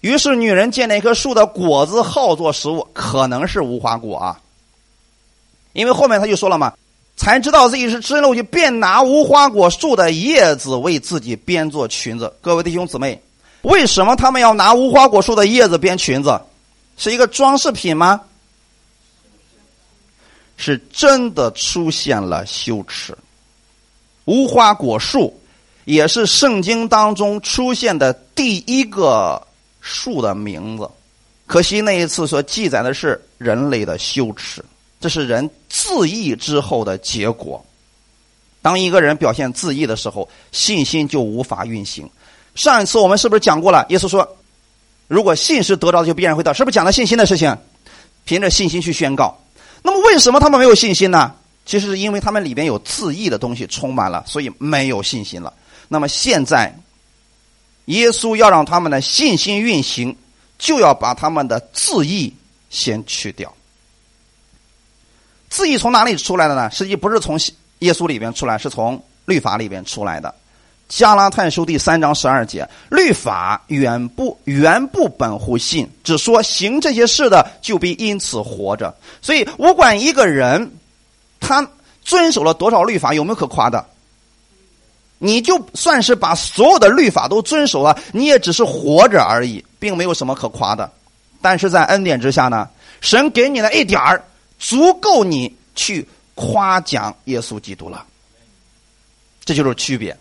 [0.00, 4.40] 于是女人见那棵树的果子好做食物，可能是无花果啊，
[5.72, 6.72] 因为后面他就说了嘛，
[7.16, 12.32] 才知道自己是吃肉，就便拿无花果树的叶子为自己编做裙子。
[12.40, 13.20] 各位弟兄姊妹。
[13.62, 16.38] 为什么他们要拿无花果树的叶子编裙子？
[16.98, 18.20] 是一个装饰品吗？
[20.58, 23.16] 是真的出现了羞耻。
[24.26, 25.40] 无花果树
[25.86, 29.42] 也是圣经当中出现的第一个
[29.80, 30.86] 树的名字。
[31.46, 34.62] 可惜那一次所记载的是人类的羞耻，
[35.04, 37.62] 这是人自义之后的结果。
[38.62, 42.08] 当一个人表现自义的时候，信心就无法运行。
[42.54, 43.84] 上一次我们是不是讲过了？
[43.90, 44.26] 耶稣说
[45.06, 47.54] ：“如果信是得着的，就必然会到。”是不是讲了信心的事情？
[48.24, 49.38] 凭着信心去宣告。
[49.82, 51.34] 那么为什么他们没有信心呢？
[51.66, 55.52] 其实是因为他们里边有自义的东西充满了，所以没有信心了。
[55.86, 56.74] 那么现在，
[57.84, 60.16] 耶稣要让他们的信心运行，
[60.58, 62.32] 就要把他们的自义
[62.70, 63.54] 先去掉。
[65.54, 66.68] 自义从哪里出来的呢？
[66.72, 67.38] 实际不是从
[67.78, 70.34] 耶稣里边出来，是从律法里边出来的。
[70.88, 78.92] 加拉太书第三章十二节，律法远不原不本乎信，只说行这些事的就必因此活着。
[79.22, 80.72] 所以，不管一个人
[81.38, 81.64] 他
[82.02, 83.86] 遵守了多少律法，有没有可夸的？
[85.18, 90.90] 你就算是把所有的律法都遵守了，你也只是活着而已，并没有什么可夸的。
[91.40, 92.68] 但是在恩典之下呢，
[93.00, 94.20] 神给你的一点儿，
[94.58, 98.04] 足够你去夸奖耶稣基督了。
[99.44, 100.16] 这就是区别。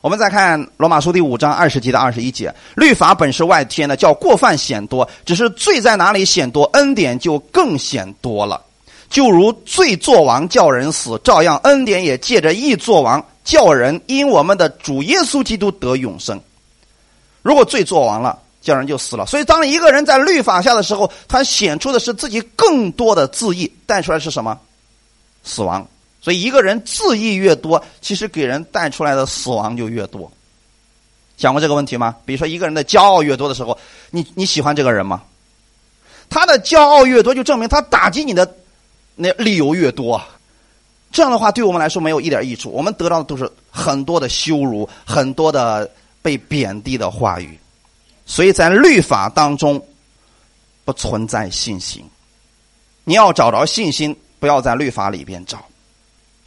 [0.00, 8.60] 我们再看罗马书第五章二十节的二十一节，律法本是外天的，叫过犯显多；只是罪在哪里显多，恩典就更显多了。
[9.08, 16.40] 就如罪作王叫人死，照样恩典也借着义作王叫人因我们的主耶稣基督得永生。
[17.42, 19.26] 如果罪作王了，叫人就死了。
[19.26, 24.58] 所以，当一个人在律法下的时候，他显出的是自己更多的自义，带出来是什么？
[25.42, 25.86] 死亡。
[26.22, 30.30] 所以，一个人自义越多，其实给人带出来的死亡就越多。
[31.36, 32.14] 想过这个问题吗？
[32.24, 33.76] 比如说，一个人的骄傲越多的时候，
[34.10, 35.22] 你你喜欢这个人吗？
[36.30, 38.56] 他的骄傲越多，就证明他打击你的
[39.16, 40.22] 那理由越多。
[41.10, 42.70] 这样的话，对我们来说没有一点益处。
[42.70, 45.90] 我们得到的都是很多的羞辱，很多的
[46.22, 47.58] 被贬低的话语。
[48.24, 49.84] 所以在律法当中
[50.84, 52.04] 不存在信心。
[53.04, 55.64] 你要找着信心，不要在律法里边找。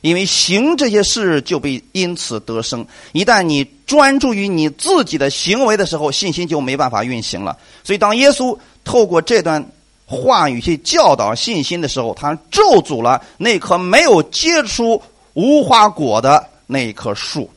[0.02, 2.86] 因为行这些事就被因此得生。
[3.12, 7.58] 一旦你专注于你自己的行为的时候，信心就没办法运行了。
[7.84, 9.66] 所以，当耶稣透过这段
[10.06, 15.02] 话语去教导信心的时候，他咒诅了那棵没有结出
[15.34, 17.50] 无花果的那一棵树，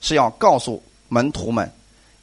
[0.00, 1.68] 是要告诉门徒们：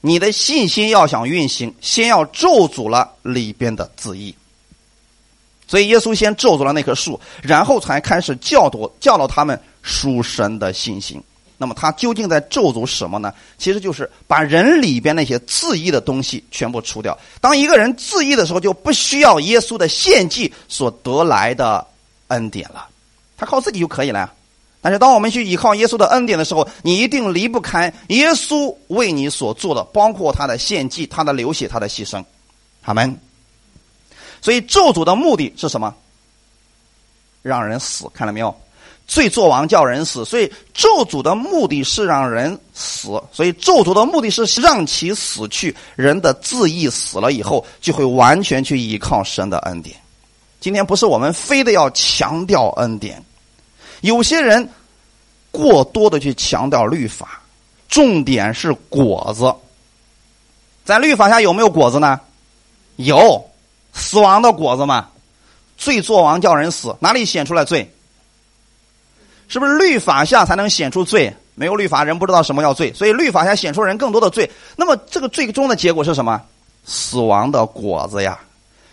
[0.05, 4.35] 你的信心要想运行，先要咒诅了里边的字义。
[5.65, 9.59] 所以，耶稣先咒诅了那棵树，然后才开始教导教导他们。
[9.85, 11.21] 属神的信心，
[11.57, 13.33] 那么他究竟在咒诅什么呢？
[13.57, 17.19] 其实就是把人里边那些自义的东西全部除掉。
[17.41, 21.85] 当一个人自义的时候，就不需要耶稣的献祭所得来的
[22.29, 22.87] 恩典了，
[23.35, 24.33] 他靠自己就可以了。
[24.83, 32.23] 但是当我们去依靠耶稣的恩典的时候，你一定离不开耶稣为你所做的，包括他的献祭、他的流血、他的牺牲。
[32.81, 33.17] 好门。
[34.41, 35.95] 所以咒诅的目的是什么？
[37.41, 38.53] 让人死，看到没有？
[39.05, 45.75] 罪作王叫人死，所以咒诅的目的是让人死，所以咒诅的目的是让其死去。
[45.95, 49.95] 人的自义死了以后，就会完全去依靠神的恩典。
[50.61, 53.21] 今天不是我们非得要强调恩典，
[54.03, 54.67] 有些人
[55.49, 57.39] 过多的去强调律法，
[57.87, 59.53] 重点是果子。
[60.83, 62.19] 在律法下有没有果子呢？
[62.97, 63.49] 有，
[63.93, 65.07] 死亡的果子嘛。
[65.77, 67.89] 罪作王叫人死，哪里显出来罪？
[69.47, 71.33] 是不是律法下才能显出罪？
[71.55, 74.51] 没有律法，人不知道什么叫罪，所以律法下显出人更多的罪。
[74.75, 76.41] 那么这个最终的结果是什么？
[76.83, 78.37] 死亡的果子呀！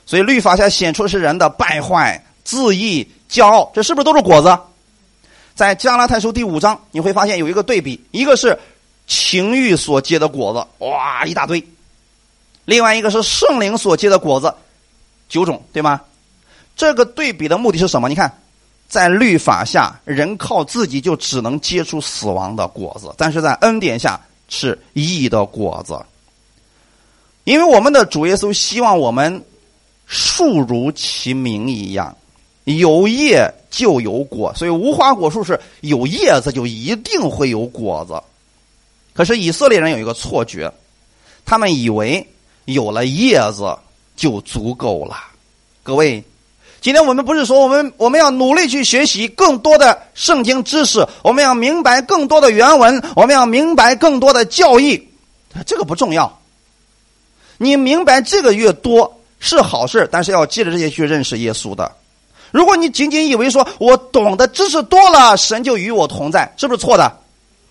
[0.06, 4.56] 所以律法下显出的是人的败坏、自义、骄傲，这是不是都是果子？
[5.60, 8.58] 在加拉太书第五章，你会发现有一个对比，一个是
[9.06, 11.62] 情欲所结的果子，哇，一大堆；
[12.64, 14.54] 另外一个是圣灵所结的果子，
[15.28, 16.00] 九种，对吗？
[16.74, 18.08] 这个对比的目的是什么？
[18.08, 18.38] 你看，
[18.88, 24.18] 在律法下，人靠自己就只能结出死亡的果子；但是在恩典下
[24.48, 26.00] 是义的果子。
[27.44, 29.44] 因为我们的主耶稣希望我们
[30.06, 32.16] 树如其名一样，
[32.64, 38.20] 有叶就有果，所以无花果树是有叶子就一定会有果子。
[39.12, 40.72] 可是以色列人有一个错觉，
[41.44, 42.26] 他们以为
[42.66, 43.76] 有了叶子
[44.16, 45.16] 就足够了。
[45.82, 46.22] 各位，
[46.80, 55.08] 今天我们不是说我们我们要努力去学习更多的圣经知识，我们要明白更多的原文，我们要明白更多的教义，
[55.66, 56.40] 这个不重要。
[57.58, 61.90] 你明白这个越多是好事，但是要借着这些去认识耶稣的。
[62.50, 67.12] 如果你仅仅以为说我懂得知识多了，神就与我同在，是不是错的？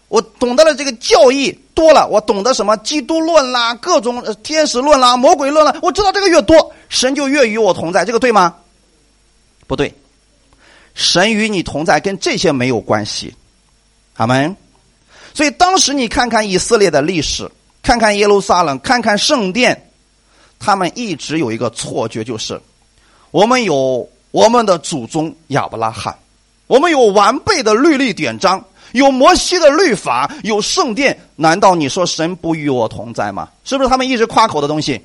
[0.07, 8.55] 我懂得了这个教义多了，我懂得什么基督论啦、各种天使论啦、魔鬼论啦，我知道这个越多，神就越与我同在，这个对吗？
[9.67, 9.93] 不对，
[10.93, 13.33] 神与你同在跟这些没有关系，
[14.15, 14.55] 阿门。
[15.33, 17.49] 所以当时你看看以色列的历史。
[17.81, 19.89] 看看耶路撒冷，看看圣殿，
[20.59, 22.59] 他们一直有一个错觉，就是
[23.31, 26.15] 我们有我们的祖宗亚伯拉罕，
[26.67, 31.19] 我们有完备的律例典章，有摩西的律法，有圣殿。
[31.35, 33.49] 难道你说神不与我同在吗？
[33.63, 35.01] 是不是他们一直夸口的东西？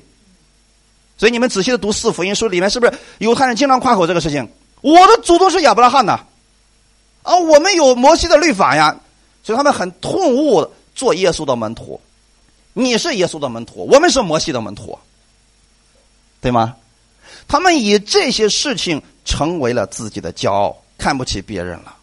[1.17, 4.47] 所以你们仔细的读四福音书里面，是不是犹太人经常夸口这个事情？
[4.81, 6.19] 我的祖宗是亚伯拉罕呐，
[7.23, 8.95] 啊，我们有摩西的律法呀，
[9.41, 11.99] 所以他们很痛恶做耶稣的门徒。
[12.73, 14.99] 你是耶稣的门徒，我们是摩西的门徒，
[16.41, 16.75] 对吗？
[17.47, 21.95] 他们以这些事情成为了自己的骄傲，看不起别人了。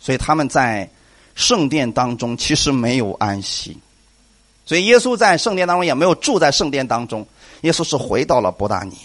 [0.00, 0.88] 所以他们在
[1.34, 3.76] 圣殿当中其实没有安息，
[4.64, 7.26] 所以耶稣在圣殿当中也没有住在圣殿当中。
[7.62, 8.96] 耶稣是回到了伯大尼。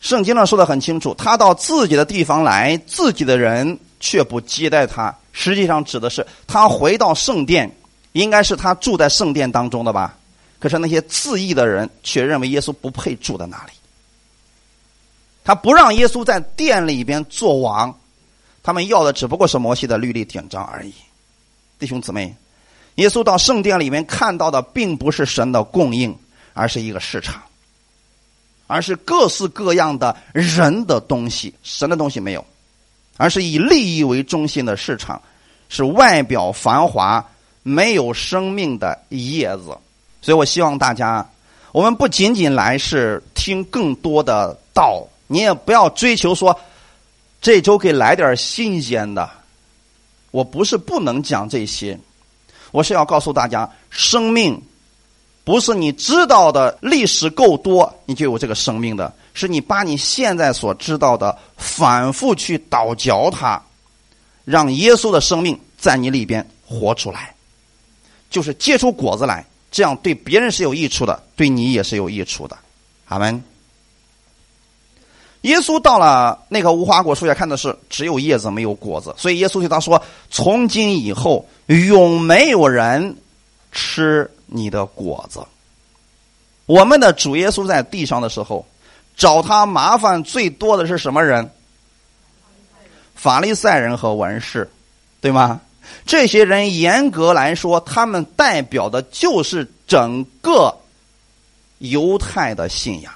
[0.00, 5.14] 圣经上说的很清楚，他到自己的地方来，自己的人却不接待他。
[5.32, 7.70] 实际上指的是他回到圣殿。
[8.12, 10.16] 应该是他住在圣殿当中的吧？
[10.60, 13.72] 可是那些自义的人却认为耶稣不配住在那里。
[15.44, 17.94] 他不让耶稣在殿里边做王，
[18.62, 20.92] 他们要的只不过是摩西的律例典章而已。
[21.78, 22.34] 弟兄姊妹，
[22.96, 26.16] 耶稣到圣殿里面看到的并不是神的供应，
[26.54, 27.42] 而是一个市场，
[28.66, 32.44] 而是各式各样的人的东西，神的东西没有，
[33.18, 35.20] 而是以利益为中心的市场，
[35.68, 37.24] 是外表繁华。
[37.66, 39.74] 没有生命的叶子，
[40.20, 41.26] 所以我希望大家，
[41.72, 46.58] 我们不仅仅来是听更多的道，你也不要追求说
[47.40, 49.28] 这周给来点新鲜的。
[50.30, 51.98] 我不是不能讲这些，
[52.72, 54.60] 我是要告诉大家，生命
[55.44, 63.62] 不是你知道的历史够多你就有这个生命的，是你把你现在所知道的反复去倒嚼它，
[64.44, 67.32] 让耶稣的生命在你里边活出来。
[68.28, 72.58] 就是结出果子来，这样对别人是有益处的，对你也是有益处的。
[73.06, 73.40] 阿门。
[75.44, 83.14] 耶稣到了那棵无花果树下，看的是只有叶子没有果子，所以耶稣对他说：“从今以后，永没有人
[83.70, 85.40] 吃你的果子。”
[86.64, 88.64] 我们的主耶稣在地上的时候，
[89.18, 91.50] 找他麻烦最多的是什么人？
[93.14, 94.70] 法利赛人和文士，
[95.20, 95.60] 对吗？
[96.06, 100.74] 这些人严格来说，他们代表的就是整个
[101.80, 103.12] 犹太的信仰。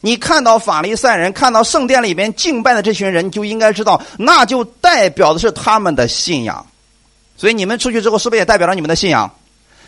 [0.00, 6.66] 你看到法利赛人，看到圣殿里边敬拜的这群人，就应该知道，那就代表的是他们的信仰。
[7.36, 9.30] 所以你们出去之后，是不是也代表了你们的信仰？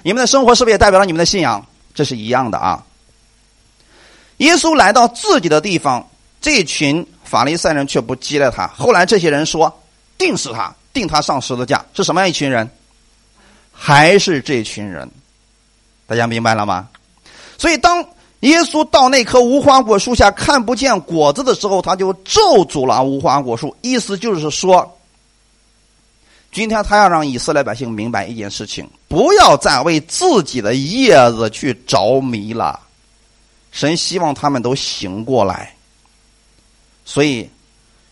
[0.03, 1.65] 你们的生活是不是也代表了你们的信仰？
[1.95, 2.85] 这是一样的啊。
[4.39, 6.09] 耶稣来到自己的地方，
[6.41, 8.67] 这群法利赛人却不接待他。
[8.69, 9.83] 后来这些人说
[10.19, 12.69] ：“定死他。”定他上十字架是什么样一群人？
[13.73, 15.11] 还是这群人？
[16.07, 16.87] 大家明白了吗？
[17.57, 18.05] 所以当
[18.43, 23.75] 耶稣到那棵无花果树下看不见果子的时候，他就咒诅了无花果树。
[23.81, 24.99] 意思就是说，
[26.53, 32.79] 今天他要让以色列百姓明白一件事情：不要再为自己的叶子去着迷了。
[33.73, 35.75] 神希望他们都醒过来。
[37.05, 37.49] 所以，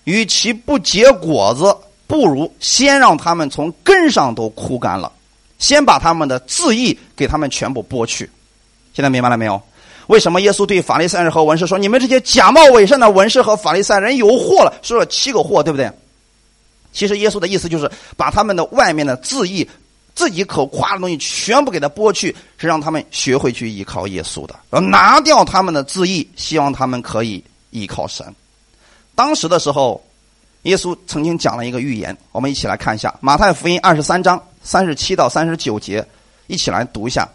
[0.04, 1.76] 与其不结果子。
[2.10, 5.12] 不如先让他们从根上都枯干了，
[5.60, 8.28] 先把他们的自义给他们全部剥去。
[8.92, 9.62] 现在明白了没有？
[10.10, 15.88] 为什么耶稣对法利赛人和文士说：“你们这些假冒伪善的文士和法利赛人有祸了？”说了七个祸，对不对？
[16.92, 19.66] 其实耶稣的意思就是把他们的外面的自义、
[20.12, 27.40] 自己可夸的东西全部给他剥去，是让他们学会去依靠耶稣的，要拿掉他们的自义，希望他们可以
[27.70, 28.26] 依靠神。
[29.14, 30.04] 当时的时候，
[30.62, 36.04] 耶稣曾经讲了一个预言，我们一起来看一下《马太福音》二十三章三十七到三十九节，
[36.48, 37.28] 一起来读一下。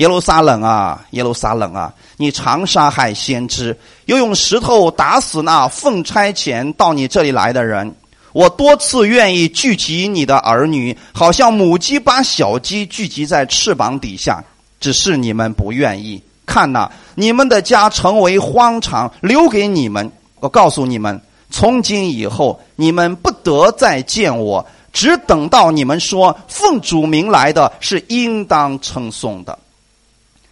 [0.00, 1.92] 耶路撒冷啊，耶路撒冷啊！
[2.16, 7.94] 你常杀害先知，又用石头打死那奉差遣到你这里来的人。
[8.32, 14.42] 我多次愿意聚集你的儿女，好像母鸡把小鸡聚集在翅膀底下，
[14.80, 16.22] 只是你们不愿意。
[16.46, 20.10] 看呐，你们的家成为荒场，留给你们。
[20.36, 21.20] 我告诉你们，
[21.50, 29.58] 从今以后，你们不得再见我，只等到你们说奉主名来的是应当称颂的。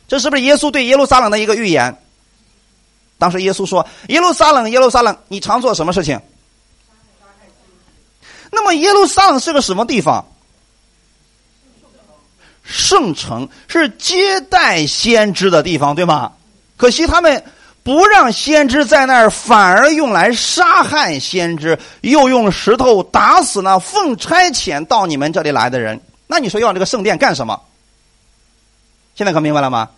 [0.09, 1.97] 这是不是耶稣对耶路撒冷的一个预言？
[3.19, 6.19] 当时耶稣说：“耶路撒冷，耶路撒冷，你常做什么事情？”
[8.51, 10.25] 那么耶路撒冷是个什么地方？
[12.65, 16.33] 圣城是接待先知的地方，对吗？
[16.77, 17.43] 可惜他们
[17.83, 26.01] 不让先知在那儿，反而用来杀害先知，又用石头打死那奉差遣到你们这里来的人。
[26.27, 27.61] 那你说要这个圣殿干什么？
[29.17, 29.91] 现在可明白了吗？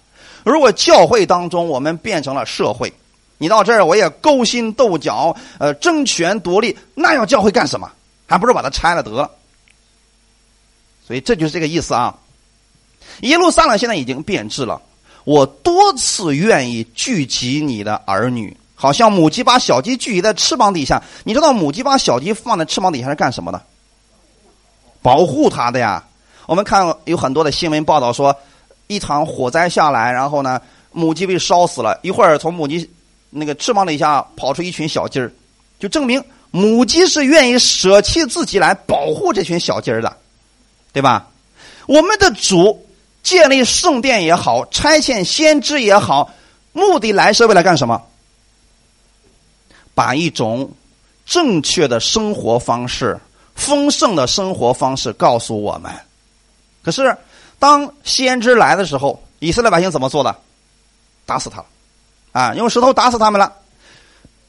[0.45, 2.93] 如果教会当中我们变成了社会，
[3.39, 7.91] 你到这儿我也勾心斗角，呃，争权夺利，那要教会干什么？
[8.27, 9.31] 还不如把它拆了得了。
[11.07, 12.15] 所以这就是这个意思啊。
[13.23, 14.81] 耶路撒冷现在已经变质了。
[15.25, 21.03] 我多次愿意聚集你的儿女，好像母鸡把小鸡聚集在翅膀底下。
[21.25, 23.63] 你知道母鸡把小鸡放在翅膀底下是干什么的？
[25.03, 26.05] 保护它的呀。
[26.47, 28.35] 我们看有很多的新闻报道说。
[28.91, 30.61] 一场火灾下来，然后呢，
[30.91, 31.97] 母鸡被烧死了。
[32.03, 32.91] 一会儿从母鸡
[33.31, 35.31] 那个翅膀底下跑出一群小鸡儿，
[35.79, 40.17] 就证明母鸡是愿意舍弃自己来保护这群小鸡儿的，
[40.93, 41.29] 对吧？
[41.87, 42.85] 我们的主
[43.23, 46.29] 建立圣殿也好，差遣先知也好，
[46.73, 48.03] 目的来是为了干什么？
[49.95, 50.69] 把一种
[51.25, 53.17] 正确的生活方式、
[53.55, 55.93] 丰盛的生活方式告诉我们。
[56.83, 57.17] 可是。
[57.61, 60.35] 当先知来的时候，以色列百姓怎么做的？
[61.27, 61.67] 打死他了，
[62.33, 63.53] 啊，用石头打死他们了。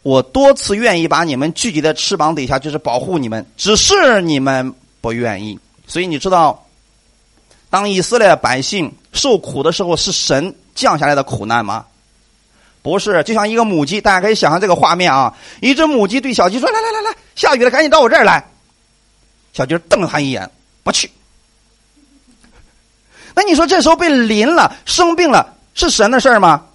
[0.02, 5.60] 我多次愿意把你们聚集在翅膀底下，就是保护你们，只是你们不愿意。
[5.86, 6.66] 所以你知道，
[7.70, 11.86] 当以色列百姓受苦的时候，是神降下来的苦难吗？
[12.82, 18.42] 不是，就像一个母鸡，大家可以想象这个画面啊，一只母鸡对小鸡说：“来来来来，下雨了，赶紧到我这儿来。”
[19.52, 20.50] 小鸡瞪了他一眼，
[20.82, 21.12] 不去。
[23.36, 26.66] 那你说这时候被淋了，生病了，是神的事儿吗？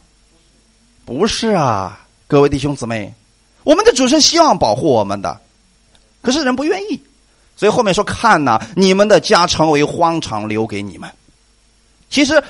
[1.04, 3.12] 不是啊，各位弟兄姊妹，
[3.62, 5.40] 我们的主是希望保护我们的，
[6.22, 7.00] 可是人不愿意，
[7.56, 11.08] 所以后面说看呐，你们的家成为荒场，留给你们。
[12.10, 12.42] 其实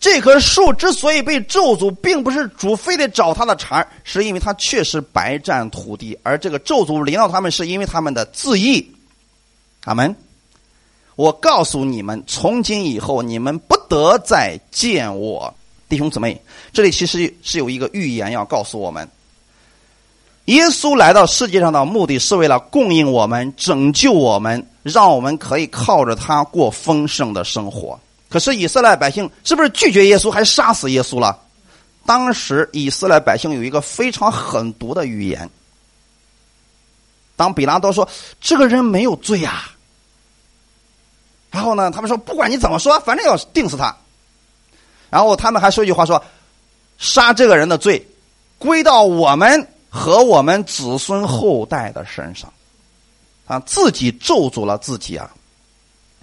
[0.00, 8.86] 这棵树之所以被咒诅，并不是主非得找他的茬是因为他确实白占土地，而这个咒诅临到他们，是因为他们的自义。
[9.84, 10.14] 阿门。
[11.18, 15.52] 我告诉你们，从今以后，你们不得再见我，
[15.88, 16.40] 弟兄姊妹。
[16.72, 19.08] 这里其实是有一个预言要告诉我们：
[20.44, 27.98] 耶稣来到世界上的目的是为了供应我们、拯救我们，让我们可以靠着他过丰盛的生活。
[28.28, 31.36] 可是以色列百姓是不是拒绝耶稣，还杀死耶稣了？
[32.06, 35.50] 当时以色列百姓有一个非常狠毒的预言。
[37.34, 38.08] 当比拉多说
[38.40, 39.74] ：“这个人没有罪啊。”
[41.50, 43.94] 然后呢，他们说不管你怎么说，反正要定死他。
[45.10, 46.22] 然后他们还说一句话说
[46.98, 48.06] ：“杀这个人的罪，
[48.58, 52.52] 归到我们和我们子孙后代的身上。”
[53.48, 55.30] 啊，自己咒诅了自己啊！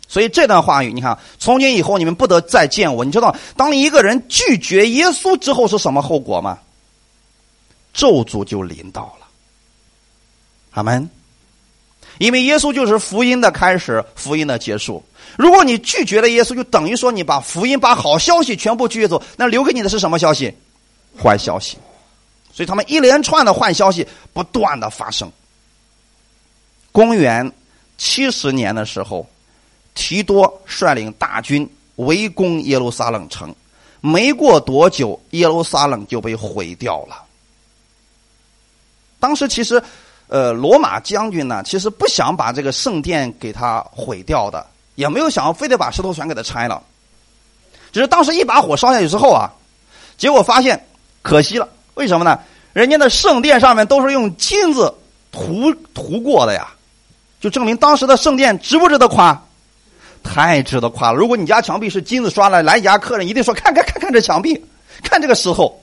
[0.08, 3.04] 所以这段话语，你看，从今以后你们不得再见我。
[3.04, 6.60] 你知道，当一个人拒绝耶稣之后是什么后果吗？
[7.96, 9.26] 咒诅就临到了。
[10.74, 11.10] 阿门。
[12.18, 15.04] 因为耶稣就是福音的开始，福音的结束。
[15.38, 20.54] 如果你拒绝了耶稣，就等于说你把福音、把好消息全部拒绝走，那留给你的是什么消息？
[21.22, 21.78] 坏消息。
[22.54, 25.30] 所以他们一连串的坏消息不断的发生。
[26.94, 27.52] 公元
[27.98, 29.28] 七十年的时候，
[29.94, 33.54] 提多率领大军围攻耶路撒冷城，
[34.00, 37.24] 没过多久，耶路撒冷就被毁掉了。
[39.20, 39.84] 当时其实，
[40.28, 44.66] 呃，罗马将军呢，其实不想把这个圣殿给他毁掉的。
[44.96, 46.82] 也没有想要非得把石头全给它拆了，
[47.92, 49.52] 只是当时一把火烧下去之后啊，
[50.18, 50.88] 结果发现
[51.22, 51.68] 可惜了。
[51.96, 52.40] 为什么呢？
[52.72, 54.96] 人家的圣殿上面都是用金子
[55.34, 56.70] 涂涂过的呀，
[57.42, 59.38] 就证明当时的圣殿值不值得夸？
[60.24, 61.18] 太值得夸了！
[61.18, 64.66] 如果你家墙壁是金子刷的，来家客人一定说：“看看看看这墙壁，
[65.04, 65.78] 看这个石头，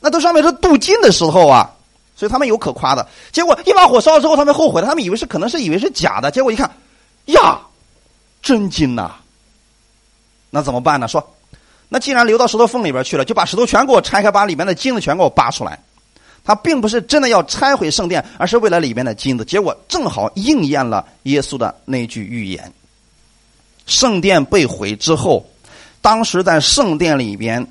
[0.00, 1.70] 那都上面是镀金的石头啊！”
[2.18, 3.06] 所以他们有可夸的。
[3.30, 6.68] 结果一把火烧了之后，他们后悔了，他们以为是可能是以为是假的，结果一看，
[7.26, 7.60] 呀，
[8.42, 9.12] 真金呐！
[10.50, 11.06] 那怎么办呢？
[11.06, 11.24] 说，
[11.88, 15.78] 那既然流到石头缝里边去了，就把石头全给我拆开，把里面的金子全给我扒出来。
[16.44, 19.44] 他并不是真的要拆毁圣殿，而是为了里面的金子。
[19.44, 22.72] 结果正好应验了耶稣的那句预言。
[23.86, 25.46] 圣殿被毁之后，
[26.00, 27.66] 当时在圣殿里边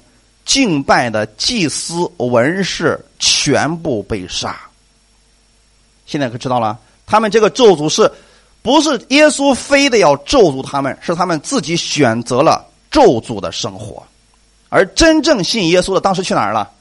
[0.47, 4.59] 敬拜的祭司、文士全部被杀。
[6.07, 8.09] 现在可知道了，他们这个咒诅是
[8.63, 10.97] 不是耶稣非得要咒诅他们？
[11.01, 14.01] 是他们自己选择了咒诅的生活，
[14.69, 16.71] 而真正信耶稣的当时去哪儿了？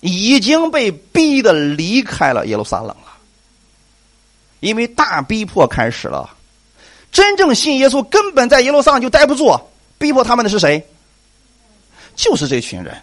[0.00, 3.06] 已经被逼的离开了耶路撒冷了，
[4.60, 6.30] 因为大逼迫开始了。
[7.10, 9.58] 真正信耶稣根本在耶路撒冷就待不住，
[9.98, 10.86] 逼迫他们的是谁？
[12.14, 12.96] 就是这群人。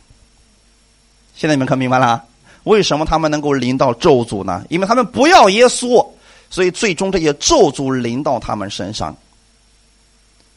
[1.35, 2.23] 现在你们可明白了？
[2.63, 4.65] 为什么他们能够临到咒诅呢？
[4.69, 6.05] 因为他们不要耶稣，
[6.49, 9.15] 所以最终这些咒诅临到他们身上。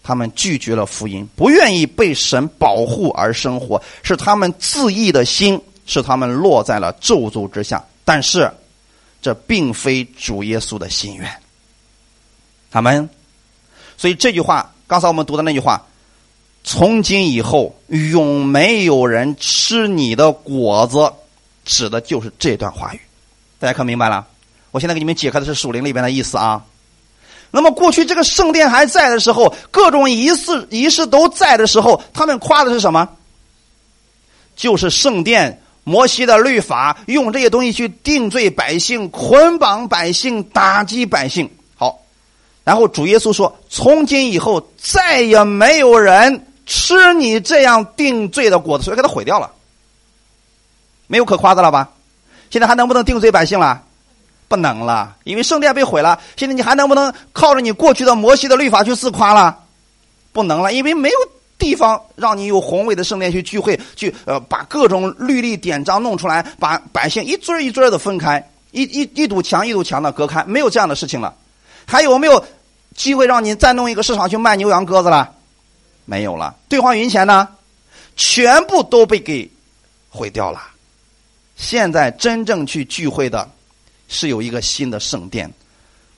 [0.03, 5.61] 他们拒绝了福音，不愿意被神保护而生活，是他们自义的心。
[5.87, 8.51] 是他们落在了咒诅之下，但是
[9.21, 11.31] 这并非主耶稣的心愿。
[12.71, 13.07] 他们，
[13.99, 15.87] 所以这句话，刚才我们读的那句话，
[16.65, 21.13] 从今以后永没有人吃你的果子，
[21.65, 23.01] 指的就是这段话语。
[23.61, 24.27] 大家可明白了？
[24.71, 26.65] 我现在给你们解开的是属灵里边的意思啊。
[27.51, 33.09] 那么过去这个圣殿还在的时候，各种仪式仪式都在的时候，他们夸的是什么？
[34.57, 35.61] 就是圣殿。
[35.87, 41.47] 摩西的律法用这些东西去定罪百姓、捆绑百姓、打击百姓。
[41.77, 42.01] 好，
[42.65, 49.51] 然后主耶稣说：“从今以后再也没有人吃你这样定罪的果子，所以给他毁掉了，
[51.07, 51.91] 没有可夸的了吧？
[52.51, 53.83] 现在还能不能定罪百姓了？
[54.49, 56.21] 不能了，因为圣殿被毁了。
[56.37, 59.59] 现在你还能不能靠着你过去的摩西的律法去自夸了？
[60.33, 61.17] 不能了，因为没有。”
[61.57, 71.33] 地方让你有宏伟的圣殿去聚会，去呃把各种律例典章弄出来，把百姓一尊一尊的分开，一一一堵墙一堵墙的隔开，没有这样的事情了。
[71.87, 72.45] 还有没有
[72.97, 75.33] 机会让你再弄一个市场去卖牛羊鸽子了？
[76.05, 76.57] 没有了。
[76.69, 77.49] 兑换银钱呢？
[78.17, 79.51] 全部都被给
[80.09, 80.61] 毁掉了。
[81.57, 83.51] 现在真正去聚会的，
[84.09, 85.53] 是有一个新的圣殿，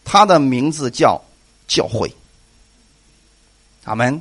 [0.04, 1.20] 它的名字叫
[1.66, 2.12] 教会。
[3.84, 4.20] 阿门。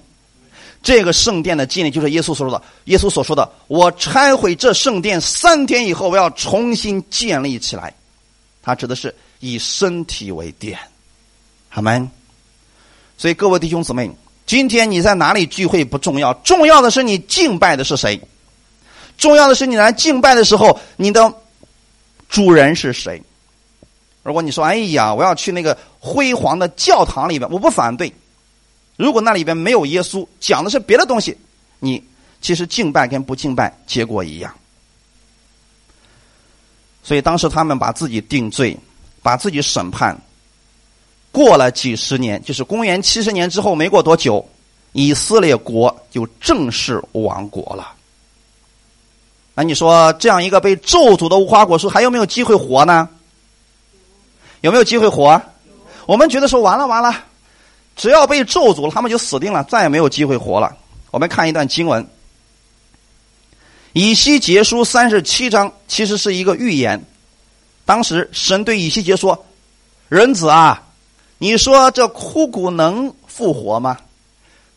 [0.83, 2.61] 这个圣殿的建立，就是耶稣所说的。
[2.83, 7.91] 耶稣所说的：“我拆毁这圣殿三天以后，我要重新建立起来。”
[8.61, 10.77] 他指的是以身体为殿，
[11.69, 12.11] 好吗？
[13.17, 14.11] 所以各位弟兄姊妹，
[14.45, 18.19] 今天你在哪里聚会不重要，重要的是你敬拜的是谁。
[19.17, 21.33] 重要的是你来敬拜的时候，你的
[22.29, 23.21] 主人是谁。
[24.23, 28.11] 如果你说：“哎呀，我要去那个辉煌的教堂里边”，我不反对。
[28.97, 31.37] 如果那里边没有耶稣，讲的是别的东西，
[31.79, 32.03] 你
[32.41, 34.53] 其实敬拜跟不敬拜结果一样。
[37.03, 38.75] 所以当时他们把自己定罪，
[39.21, 40.19] 把自己审判。
[41.35, 44.47] 过了几十年，就是公元七十年之后，没过多久，
[44.93, 47.91] 以色列国就正式亡国了。
[49.53, 53.09] 那你说这样一个被咒诅的无花果树，还有没有机会活呢？
[54.61, 55.41] 有没有机会活？
[56.05, 57.25] 我们觉得说完了完了。
[57.97, 60.73] 只要被咒诅了，他们就死定了，再也没有机会活了。
[61.11, 62.01] 我们看一段经文，
[63.91, 67.05] 《以西结书》三十七章，其实是一个预言。
[67.85, 69.45] 当时神对以西结说
[70.07, 70.81] ：“人子啊，
[71.37, 73.97] 你说这枯骨能复活吗？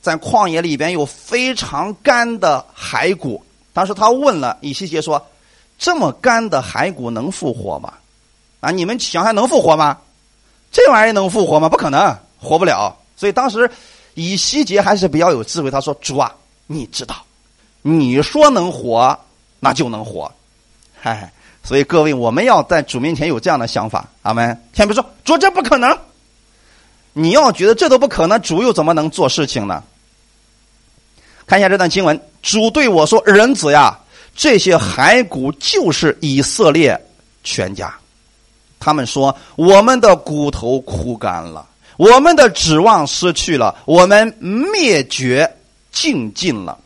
[0.00, 3.42] 在旷野里边有非常干的骸骨。”
[3.72, 5.24] 当时他问了以西结说
[5.78, 7.92] ：“这么干的骸骨能复活吗？
[8.60, 9.98] 啊，你们想还能复活吗？
[10.72, 11.68] 这玩意儿能复活吗？
[11.68, 13.70] 不可能，活不了。”所以当时
[14.14, 16.34] 以西结还是比较有智慧，他说：“主啊，
[16.66, 17.16] 你知道，
[17.82, 19.16] 你说能活，
[19.60, 20.30] 那就能活。”
[21.00, 21.32] 嗨，
[21.62, 24.60] 所以各位，我们要在主面前有这样的想法，阿门。
[24.72, 25.96] 先别说主这不可能，
[27.18, 29.82] 你要觉得这都不可能，主又怎么能做事情呢？
[31.46, 33.98] 看一下这段经文，主对我说：“人子呀，
[34.36, 36.96] 这些骸骨就是以色列
[37.42, 37.92] 全家。”
[38.78, 41.66] 他们说：“我们的骨头枯干了。”
[41.98, 45.52] 我们的指望失去了，我们灭绝
[45.90, 46.78] 尽尽了，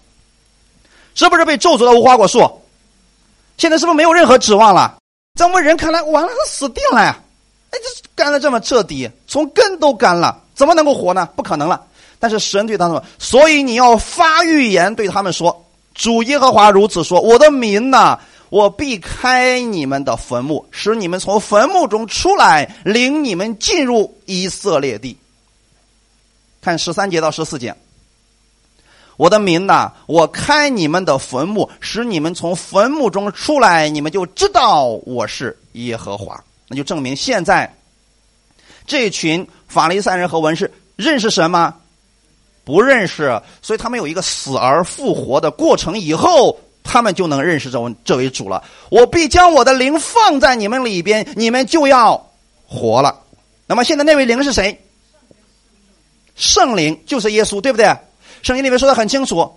[1.14, 2.50] 是不是被咒诅的无花果树？
[3.58, 4.96] 现在是不是没有任何指望了？
[5.38, 7.18] 在我们人看来，完了，他死定了呀！
[7.72, 11.28] 哎，这干的这么彻底，从根都干了，怎么能够活呢？
[11.34, 11.82] 不可能了。
[12.18, 15.64] 但是神对他们说：“所以你要发预言，对他们说：
[15.94, 18.20] 主耶和华如此说：我的民呐，
[18.50, 25.16] 我必开你们的坟墓，使你们从坟墓中出来，领你们进入以色列地。
[26.60, 27.74] 看十三节到十四节。
[29.16, 36.44] 我的民呐，我开你们的坟墓，使你们从坟墓中出来，你们就知道我是耶和华。
[36.72, 37.70] 那就证明现在
[38.86, 41.76] 这群法利赛人和文士认识神吗？
[42.64, 48.64] 不认识，所以他们有一个死而复活的过程，以后他们就能认识这位这位主了。
[48.88, 52.30] 我必将我的灵放在你们里边，你们就要
[52.66, 53.20] 活了。
[53.66, 54.80] 那么现在那位灵是谁？
[56.34, 57.84] 圣灵就是耶稣，对不对？
[58.40, 59.54] 圣经里面说的很清楚，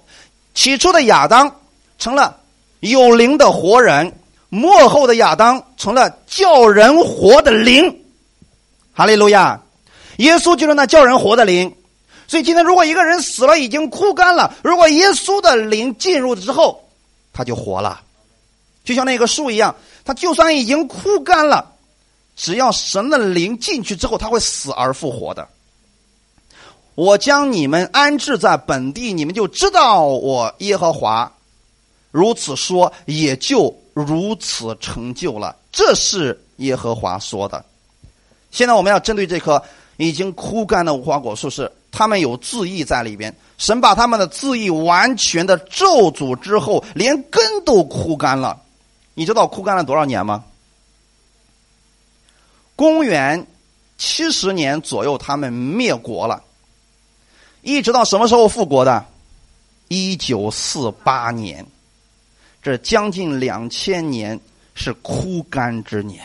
[0.54, 1.62] 起初的亚当
[1.98, 2.38] 成了
[2.82, 4.12] 有灵的活人，
[4.56, 8.02] 幕后的亚当成了叫人活的灵。
[8.94, 9.62] 哈利路亚！
[10.18, 11.76] 耶稣就是那叫人活的灵。
[12.28, 16.84] 所以今天，如果一个人死了，已经枯干了，如果耶稣的灵进入之后，
[17.34, 18.02] 他就活了，
[18.84, 19.76] 就像那个树一样，
[20.06, 21.74] 他就算已经枯干了，
[22.36, 25.48] 只要神的灵进去之后，他会死而复活的。
[26.96, 31.32] 我将你们安置在本地，你们就知道我耶和华
[32.10, 35.56] 如此说，也就如此成就了。
[35.72, 37.66] 这是耶和华说的。
[38.52, 39.64] 现在我们要针对这棵
[39.98, 41.72] 已经枯干的无花果树是。
[41.98, 48.62] 他们有字义在里边，神把他们的字义完全的咒诅之后，连根都枯干了。
[49.14, 50.44] 你知道枯干了多少年吗？
[52.76, 53.48] 公元
[53.98, 56.44] 七十年左右，他们灭国了，
[57.62, 59.06] 一直到什么时候复国的？
[59.88, 61.66] 一九四八年，
[62.66, 64.40] 这将近两千年
[64.74, 66.20] 是枯干之年。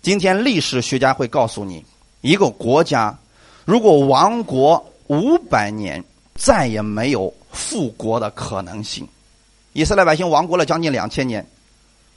[0.00, 1.84] 今天历史学家会告诉你，
[2.20, 3.18] 一个国家。
[3.64, 6.04] 如果亡国五百年，
[6.36, 9.08] 再也没有复国的可能性。
[9.72, 11.44] 以色列百姓亡国了将近两千年，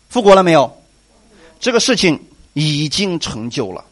[0.07, 0.72] 复国了没有？
[1.59, 3.84] 这个事情已经成就了。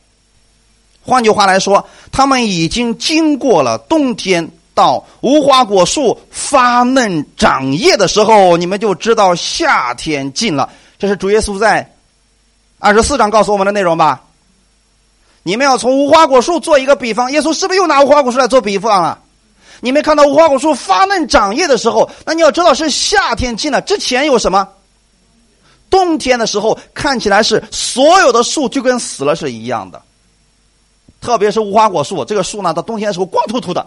[1.01, 10.69] 换句话来说，他们已经经过了冬天，到无花果树发嫩长叶的时候，你们就知道夏天近了。
[10.97, 11.93] 这是主耶稣在
[12.79, 14.21] 二十四章告诉我们的内容吧？
[15.43, 19.19] 你们要从无花果树做一个比方，耶稣是不是又拿无花果树来做比方了？
[19.81, 24.65] 你没看到无花果树发嫩长叶的时候，那你要知道是夏天进了，之前有什么？
[25.89, 30.01] 冬天的时候看起来是所有的树就跟死了是一样的，
[31.19, 33.85] 特别是无花果树，这个树呢到冬天的时候光秃秃的，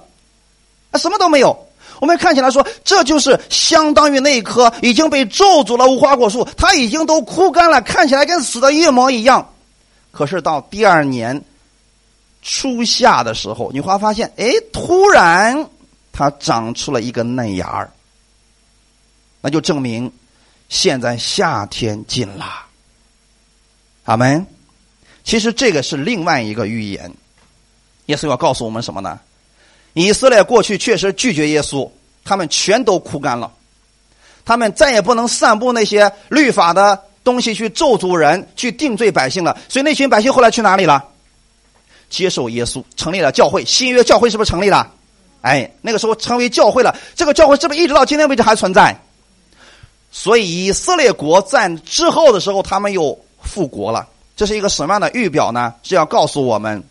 [0.93, 1.69] 啊什么都没有。
[2.01, 9.55] 我们看起来说这就是相当于那棵已经被咒诅了无花果树，它已经都枯干了，看起来跟死的一模一样。
[10.11, 11.43] 可是到第二年
[12.43, 15.69] 初夏的时候，你会发现，哎，突然
[16.13, 17.91] 它长出了一个嫩芽儿，
[19.41, 20.13] 那就证明
[20.69, 22.45] 现在夏天近了。
[24.05, 24.45] 阿门。
[25.25, 27.15] 其实这个是另外一个预言，
[28.07, 29.21] 耶稣要告诉我们什么呢？
[29.95, 31.89] 以色列过去确实拒绝耶稣，
[32.25, 33.51] 他们全都枯干了，
[34.45, 36.99] 他们再也不能散布那些律法的。
[37.25, 39.57] 东西去咒诅人，去定罪百姓了。
[39.69, 41.05] 所以那群百姓后来去哪里了？
[42.11, 43.65] 接受耶稣，成立了教会。
[43.65, 44.93] 新约教会是不是成立了？
[45.41, 46.93] 哎，那个时候成为教会了。
[47.15, 49.01] 这个教会是不是一直到今天为止还存在？
[50.11, 54.05] 所以以色列国在之后的时候，他们又复国了。
[54.35, 55.73] 这是一个什么样的预表呢？
[55.85, 56.83] 是要告诉我们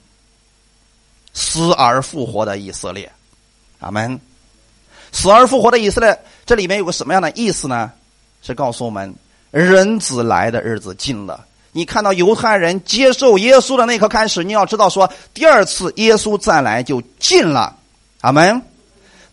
[1.34, 3.12] 死而复活的以色列。
[3.80, 4.20] 阿门。
[5.12, 7.92] 死而复活的以色列，这里面有个什么样的意思呢？
[8.42, 9.14] 是告诉我们。
[9.52, 11.46] 人子来的日子近了。
[11.74, 17.76] 你看到犹太人接受耶稣的那刻开始，你要知道说，第二次耶稣再来就近了。
[18.22, 18.62] 阿门。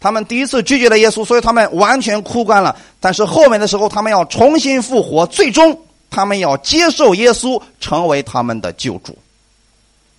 [0.01, 2.77] 他们第一次拒绝了耶稣，所以他们完全枯干了。
[2.99, 5.81] 但是后面的时候，他们要重新复活，最终
[6.11, 9.17] 他们要接受耶稣，成为他们的救主。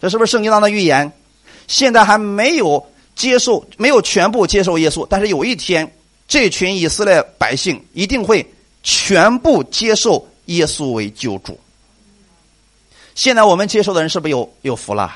[0.01, 1.11] 这是不是圣经当中的预言？
[1.69, 5.89] 现在还没有接受，没有全部接受耶稣，但是有一天，
[6.27, 8.45] 这群以色列百姓一定会。
[8.81, 11.59] 全部接受耶稣为救主。
[13.13, 15.13] 现在我们接受的人是不是有有福了？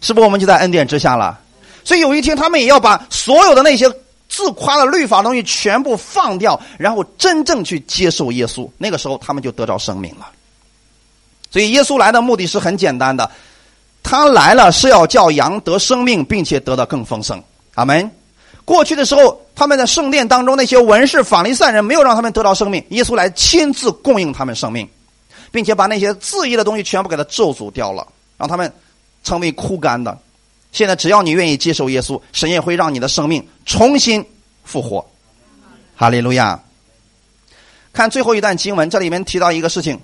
[0.00, 1.36] 是不是我们就在恩典之下了？
[1.84, 3.92] 所以有一天他们也要把所有的那些
[4.28, 8.70] 自夸的律法东西全部放掉，然后真正去接受耶稣。
[8.78, 10.30] 那个时候他们就得着生命了。
[11.50, 13.28] 所以耶稣来的目的是很简单的，
[14.08, 17.42] 他来了是要叫羊得生命，并且得到更丰盛。
[17.74, 18.08] 阿门。
[18.64, 24.88] 过去的时候，他们在圣殿当中那些文士、法利赛人没有让他们得到生命，耶稣来亲自供应他们生命，
[25.50, 28.06] 并且把那些自义的东西全部给他咒诅掉了，
[28.38, 28.72] 让他们
[29.24, 30.16] 成为枯干的。
[30.70, 34.24] 现在只要你愿意接受耶稣，神也会让你的生命重新
[34.62, 35.04] 复活。
[35.96, 36.60] 哈利路亚！
[37.92, 39.96] 看最后一段经文，这里面提到一个事情，《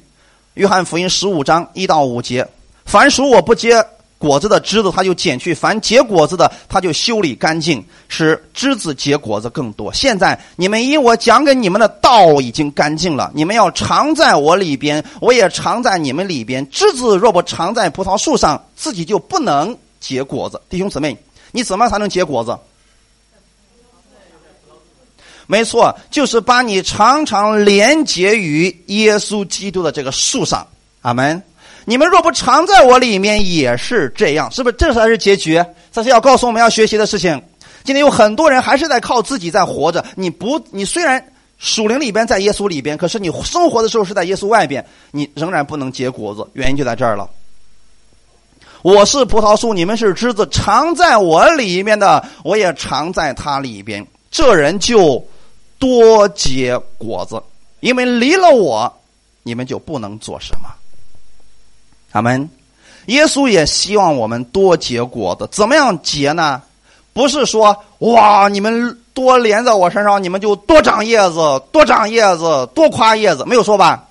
[0.54, 2.48] 约翰福音》十五章一到五节：
[2.92, 3.82] 凡属我不结
[4.18, 9.90] 果子的枝子，他就剪去；凡结果子的，他就修理干净，使枝子结果子更多。
[9.94, 16.68] 现在你们因我讲给你们的道已经干净了，你们要常在我里边，我也常在你们里边。
[16.68, 19.74] 枝子若不常在葡萄树上，自己就不能。
[19.98, 21.16] 结果子，弟兄姊妹，
[21.50, 22.54] 你怎么才能结果子？
[25.46, 30.66] 没错，就是把你常常连接于耶稣基督的这个树上。
[31.00, 31.42] 阿门。
[31.84, 34.76] 你们若不常在我里面，也是这样，是不是？
[34.76, 35.62] 这才是结局。
[35.90, 37.40] 这是要告诉我们要学习的事情。
[37.84, 40.04] 今天有很多人还是在靠自己在活着。
[40.14, 41.24] 你不，你虽然
[41.58, 46.46] 属灵里边在耶稣里边，可是你生活的时候是在耶稣外边，你仍然不能结果子。
[46.52, 47.28] 原因就在这儿了。
[48.82, 54.04] 我是葡萄树，你们是枝子，常在我里面的，我也常在他里边。
[54.30, 55.24] 这人就
[55.78, 57.42] 多结果子，
[57.80, 58.92] 因为离了我，
[59.42, 60.68] 你们就不能做什么。
[62.12, 62.48] 阿门。
[63.06, 66.62] 耶稣也希望我们多结果子，怎么样结呢？
[67.12, 74.08] 不是说哇，你们多连在我身上，你们就多长叶子，多长叶子，多夸叶子，没有说吧？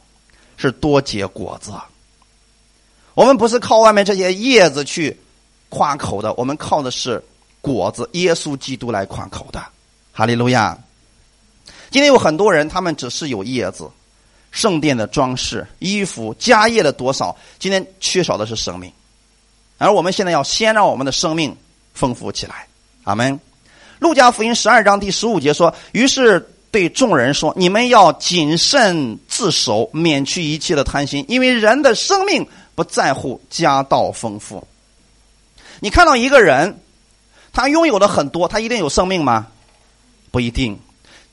[0.58, 1.72] 是多结果子。
[3.14, 5.18] 我们不是靠外面这些叶子去
[5.70, 7.24] 夸口的，我们靠的是
[7.62, 9.62] 果子，耶稣基督来夸口的。
[10.12, 10.78] 哈利路亚！
[11.90, 13.90] 今天有很多人，他们只是有叶子、
[14.52, 18.92] 圣殿的装饰、衣服、家业的多少，今天缺少的是生命。
[19.78, 21.58] 而我们现在要先让我们的生命
[21.94, 22.68] 丰富起来。
[23.06, 23.40] 阿门。
[24.00, 34.66] 路加福音十二章第十五节说：“于是对众人说，你们要谨慎自守，免去一切的贪心，因为人的生命。”不在乎家道丰富。
[35.82, 36.80] 你看到一个人，
[37.52, 39.48] 他拥有的很多，他一定有生命吗？
[40.32, 40.80] 不一定。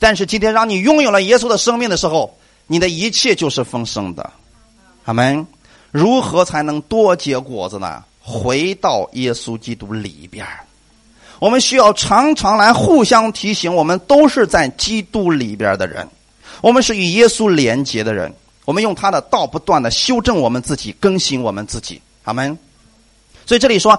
[0.01, 2.38] 但是今天让你拥有了耶稣的生命的时候，
[2.69, 4.31] 你的一切就是丰盛的。
[5.05, 5.45] 阿门。
[5.91, 8.05] 如何才能多结果子呢？
[8.21, 10.47] 回到耶稣基督里边
[11.39, 16.07] 我们需要常常来互相提醒，我们都是在基督里边的人，
[16.61, 18.31] 我们是与耶稣连结的人。
[18.67, 22.57] 我们用他的道不断的修正我们自己，更新我们自己，阿门。
[23.47, 23.99] 所以这里说，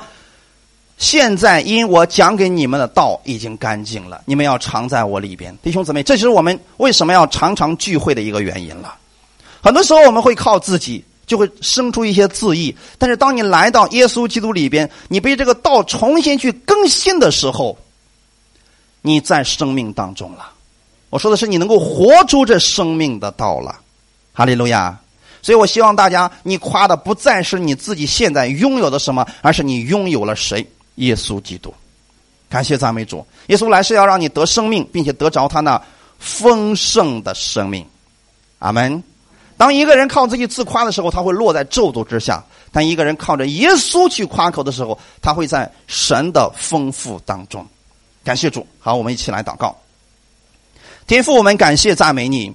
[1.00, 8.94] 现在因我讲给你们的道已经干净了，你们要常在我里边，弟兄姊妹，这就是我们为什么要常常聚会的一个原因了。
[9.62, 17.78] 很多时候我们会靠自己，就会生出一些自意，但是当你来到耶稣基督里边，你被这个道重新去更新的时候，
[19.02, 20.52] 你在生命当中了。
[21.10, 23.80] 我说的是你能够活出这生命的道了。
[24.34, 25.00] 哈利路亚！
[25.42, 30.66] 所以我希望大家，你夸的不再是你自己现在拥有的什么，而是你拥有了谁？
[31.00, 31.74] 耶稣基督。
[32.50, 33.26] 感谢赞美主！
[33.48, 35.80] 耶稣来是要让你得生命，并且得着他那
[36.18, 37.86] 丰盛的生命。
[38.60, 39.04] 阿门。
[39.56, 42.42] 当一个人靠自己自夸的时候，他会落在咒诅之下；
[42.72, 47.66] 但一个人靠着耶稣去夸口的时候，他会在神的丰富当中。
[48.24, 48.66] 感谢主！
[48.80, 49.76] 好，我们一起来祷告。
[51.06, 52.54] 天父，我们感谢赞美你。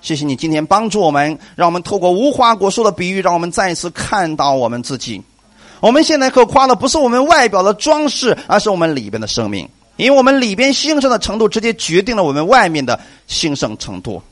[0.00, 5.22] 谢谢你今天帮助我们，让我们透过无花果树的比喻，让我们再一次看到我们自己。
[5.84, 9.68] 我们现在可夸的不是我们外表的装饰，而是我们里边的生命。
[9.96, 14.22] 因为我们里边兴盛的程度，直接决定了我们外面的兴盛程度。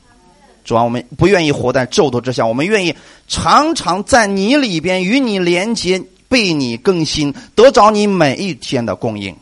[0.65, 2.95] 主要我们不愿意活在咒诅之下，我们愿意
[3.27, 9.35] 常常在你里边与你连接，被你更新，得着你每一天的供应。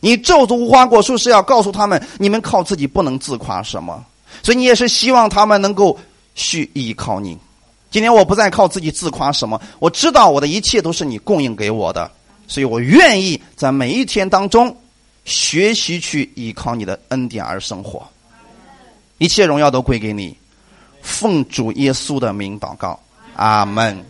[0.00, 4.02] 你咒诅无花果树是要告诉他们，你们靠自己不能自夸什么。
[4.42, 5.98] 所以你也是希望他们能够
[6.34, 7.36] 去依靠你。
[7.92, 12.10] 今天我不再靠自己自夸什么，我知道我的一切都是你供应给我的，
[12.48, 14.74] 所以我愿意在每一天当中
[15.26, 18.02] 学习去依靠你的恩典而生活。
[19.18, 20.34] 一切荣耀都归给你，
[21.02, 22.98] 奉主耶稣的名祷告，
[23.36, 24.00] 阿门。